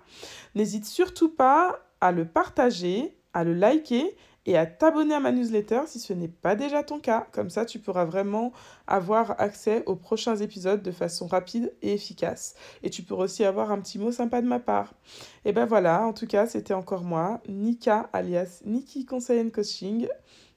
[0.55, 4.17] n'hésite surtout pas à le partager, à le liker
[4.47, 7.27] et à t'abonner à ma newsletter si ce n'est pas déjà ton cas.
[7.33, 8.53] Comme ça, tu pourras vraiment
[8.87, 12.55] avoir accès aux prochains épisodes de façon rapide et efficace.
[12.83, 14.95] Et tu pourras aussi avoir un petit mot sympa de ma part.
[15.45, 20.09] Et ben voilà, en tout cas, c'était encore moi, Nika, alias Niki Conseil Coaching,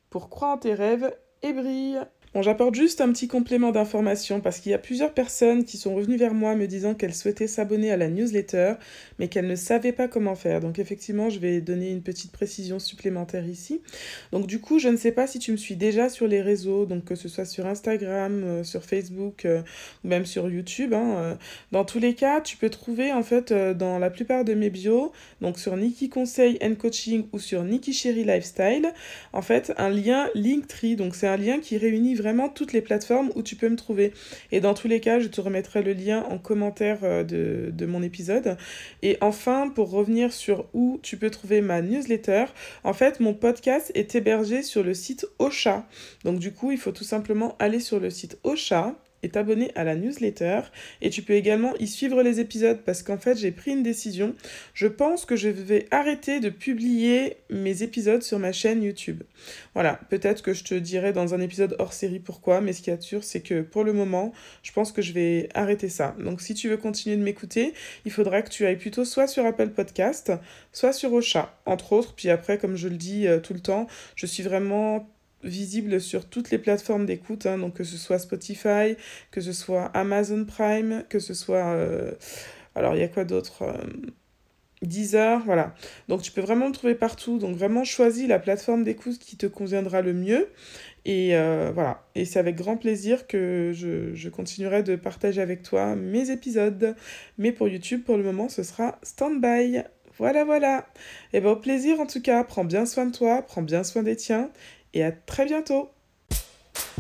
[0.10, 2.00] pour croire en tes rêves et brille.
[2.36, 5.96] Bon, j'apporte juste un petit complément d'information parce qu'il y a plusieurs personnes qui sont
[5.96, 8.74] revenues vers moi me disant qu'elles souhaitaient s'abonner à la newsletter,
[9.18, 10.60] mais qu'elles ne savaient pas comment faire.
[10.60, 13.82] Donc effectivement, je vais donner une petite précision supplémentaire ici.
[14.32, 16.86] Donc du coup, je ne sais pas si tu me suis déjà sur les réseaux,
[16.86, 19.64] donc que ce soit sur Instagram, euh, sur Facebook euh,
[20.04, 20.94] ou même sur YouTube.
[20.94, 21.36] Hein, euh.
[21.72, 25.12] dans tous les cas, tu peux trouver en fait dans la plupart de mes bios,
[25.42, 28.94] donc sur Nikki Conseil and Coaching ou sur Nikki Sherry Lifestyle,
[29.34, 30.96] en fait un lien Linktree.
[30.96, 34.14] Donc c'est un lien qui réunit vraiment toutes les plateformes où tu peux me trouver.
[34.52, 37.86] Et dans tous les cas, je te remettrai le lien en commentaire euh, de, de
[37.86, 38.58] mon épisode.
[39.02, 42.46] Et enfin, pour revenir sur où tu peux trouver ma newsletter,
[42.84, 45.88] en fait, mon podcast est hébergé sur le site Ocha.
[46.24, 49.84] Donc du coup, il faut tout simplement aller sur le site Ocha et t'abonner à
[49.84, 50.62] la newsletter.
[51.02, 54.36] Et tu peux également y suivre les épisodes parce qu'en fait, j'ai pris une décision.
[54.74, 59.24] Je pense que je vais arrêter de publier mes épisodes sur ma chaîne YouTube.
[59.74, 62.90] Voilà, peut-être que je te dirai dans un épisode hors série pourquoi, mais ce qui
[62.90, 66.16] est sûr, c'est que pour le moment, je pense que je vais arrêter ça.
[66.20, 67.74] Donc si tu veux continuer de m'écouter,
[68.06, 70.32] il faudra que tu ailles plutôt soit sur Apple Podcast,
[70.72, 72.14] soit sur Ocha, entre autres.
[72.16, 75.08] Puis après, comme je le dis euh, tout le temps, je suis vraiment
[75.44, 78.96] visible sur toutes les plateformes d'écoute, hein, donc que ce soit Spotify,
[79.32, 81.68] que ce soit Amazon Prime, que ce soit...
[81.68, 82.12] Euh,
[82.76, 83.74] alors il y a quoi d'autre euh,
[84.82, 85.74] Deezer, voilà.
[86.08, 87.38] Donc tu peux vraiment me trouver partout.
[87.38, 90.48] Donc vraiment choisis la plateforme d'écoute qui te conviendra le mieux.
[91.06, 92.04] Et euh, voilà.
[92.16, 96.96] Et c'est avec grand plaisir que je, je, continuerai de partager avec toi mes épisodes.
[97.38, 99.84] Mais pour YouTube, pour le moment, ce sera stand-by.
[100.18, 100.88] Voilà, voilà.
[101.34, 102.44] Et bien au plaisir en tout cas.
[102.46, 104.50] Prends bien soin de toi, prends bien soin des tiens
[104.94, 105.90] et à très bientôt.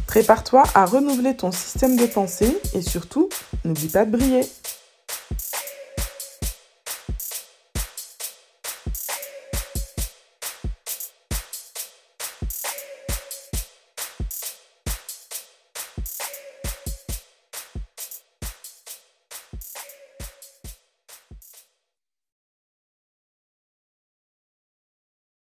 [0.08, 3.30] Prépare-toi à renouveler ton système de pensée et surtout,
[3.64, 4.42] n'oublie pas de briller.